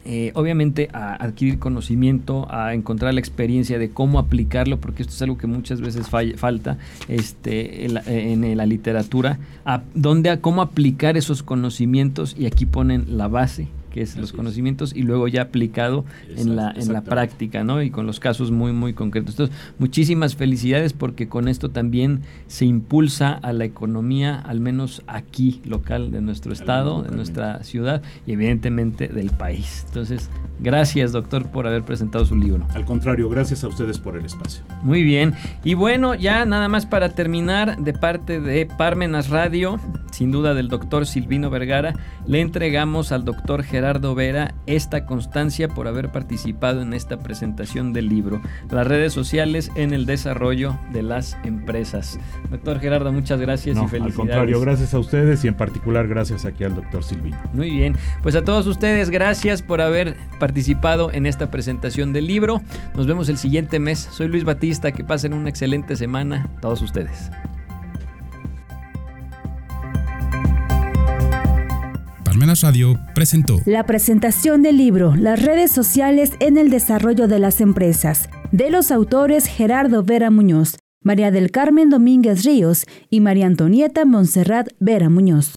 Eh, 0.08 0.30
obviamente 0.34 0.88
a 0.92 1.14
adquirir 1.14 1.58
conocimiento, 1.58 2.46
a 2.48 2.74
encontrar 2.74 3.12
la 3.12 3.18
experiencia 3.18 3.76
de 3.76 3.90
cómo 3.90 4.20
aplicarlo, 4.20 4.78
porque 4.78 5.02
esto 5.02 5.12
es 5.12 5.22
algo 5.22 5.36
que 5.36 5.48
muchas 5.48 5.80
veces 5.80 6.08
falta 6.08 6.78
este, 7.08 7.86
en, 7.86 8.56
la 8.56 8.66
literatura, 8.66 9.40
a 9.64 9.82
dónde, 9.94 10.30
a 10.30 10.40
cómo 10.40 10.62
aplicar 10.62 11.16
esos 11.16 11.42
conocimientos 11.42 12.36
y 12.38 12.46
aquí 12.46 12.66
ponen 12.66 13.18
la 13.18 13.26
base 13.26 13.66
que 13.96 14.02
es 14.02 14.18
los 14.18 14.35
conocimientos, 14.35 14.94
y 14.94 15.04
luego 15.04 15.26
ya 15.26 15.40
aplicado 15.40 16.04
en 16.37 16.54
la, 16.54 16.70
en 16.70 16.92
la 16.92 17.00
práctica, 17.00 17.64
¿no? 17.64 17.80
Y 17.80 17.88
con 17.88 18.04
los 18.04 18.20
casos 18.20 18.50
muy, 18.50 18.74
muy 18.74 18.92
concretos. 18.92 19.30
Entonces, 19.30 19.56
muchísimas 19.78 20.37
felicidades 20.37 20.92
porque 20.92 21.28
con 21.28 21.48
esto 21.48 21.70
también 21.70 22.20
se 22.46 22.66
impulsa 22.66 23.32
a 23.32 23.54
la 23.54 23.64
economía, 23.64 24.38
al 24.38 24.61
menos 24.61 25.02
aquí, 25.06 25.62
local 25.64 26.11
de 26.11 26.20
nuestro 26.20 26.52
estado, 26.52 27.04
de 27.04 27.16
nuestra 27.16 27.64
ciudad 27.64 28.02
y 28.26 28.32
evidentemente 28.32 29.09
del 29.09 29.30
país. 29.30 29.85
Entonces, 29.87 30.28
gracias, 30.61 31.12
doctor, 31.12 31.46
por 31.46 31.66
haber 31.66 31.82
presentado 31.82 32.26
su 32.26 32.37
libro. 32.37 32.66
Al 32.74 32.85
contrario, 32.85 33.30
gracias 33.30 33.64
a 33.64 33.68
ustedes 33.68 33.98
por 33.98 34.18
el 34.18 34.26
espacio. 34.26 34.62
Muy 34.82 35.04
bien. 35.04 35.32
Y 35.64 35.72
bueno, 35.72 36.14
ya 36.14 36.44
nada 36.44 36.68
más 36.68 36.85
para 36.85 37.14
terminar, 37.14 37.78
de 37.78 37.94
parte 37.94 38.42
de 38.42 38.66
Parmenas 38.66 39.30
Radio, 39.30 39.80
sin 40.10 40.30
duda 40.30 40.54
del 40.54 40.68
doctor 40.68 41.06
Silvino 41.06 41.50
Vergara, 41.50 41.94
le 42.26 42.40
entregamos 42.40 43.12
al 43.12 43.24
doctor 43.24 43.62
Gerardo 43.62 44.14
Vera 44.14 44.54
esta 44.66 45.06
constancia 45.06 45.68
por 45.68 45.88
haber 45.88 46.10
participado 46.10 46.82
en 46.82 46.92
esta 46.92 47.18
presentación 47.18 47.92
del 47.92 48.08
libro, 48.08 48.40
las 48.70 48.86
redes 48.86 49.12
sociales 49.12 49.70
en 49.74 49.92
el 49.92 50.06
desarrollo 50.06 50.78
de 50.92 51.02
las 51.02 51.36
empresas. 51.44 52.18
Doctor 52.50 52.80
Gerardo, 52.80 53.12
muchas 53.12 53.40
gracias 53.40 53.76
y 53.76 53.80
felicidades. 53.80 54.12
Al 54.12 54.14
contrario, 54.14 54.60
gracias 54.60 54.94
a 54.94 54.98
ustedes 54.98 55.44
y 55.44 55.48
en 55.48 55.54
particular 55.54 56.08
gracias 56.08 56.44
aquí 56.44 56.64
al 56.64 56.74
doctor 56.74 57.02
Silvino. 57.02 57.38
Muy 57.52 57.70
bien, 57.70 57.96
pues 58.22 58.34
a 58.34 58.44
todos 58.44 58.66
ustedes 58.66 59.10
gracias 59.10 59.62
por 59.62 59.80
haber 59.80 60.16
participado 60.38 61.12
en 61.12 61.26
esta 61.26 61.50
presentación 61.50 62.12
del 62.12 62.26
libro. 62.26 62.62
Nos 62.94 63.06
vemos 63.06 63.28
el 63.28 63.38
siguiente 63.38 63.78
mes. 63.78 64.08
Soy 64.10 64.28
Luis 64.28 64.44
Batista, 64.44 64.92
que 64.92 65.04
pasen 65.04 65.32
una 65.32 65.48
excelente 65.48 65.96
semana 65.96 66.48
todos 66.60 66.82
ustedes. 66.82 67.30
Radio 72.38 73.01
presentó 73.14 73.61
la 73.64 73.87
presentación 73.87 74.62
del 74.62 74.77
libro 74.77 75.14
Las 75.16 75.42
redes 75.42 75.70
sociales 75.70 76.33
en 76.38 76.59
el 76.59 76.70
desarrollo 76.70 77.29
de 77.29 77.38
las 77.38 77.61
empresas, 77.61 78.29
de 78.53 78.70
los 78.70 78.90
autores 78.90 79.46
Gerardo 79.46 80.03
Vera 80.03 80.31
Muñoz, 80.31 80.77
María 81.03 81.31
del 81.31 81.51
Carmen 81.51 81.88
Domínguez 81.88 82.44
Ríos 82.44 82.85
y 83.09 83.20
María 83.20 83.46
Antonieta 83.46 84.05
Montserrat 84.05 84.68
Vera 84.79 85.09
Muñoz. 85.09 85.53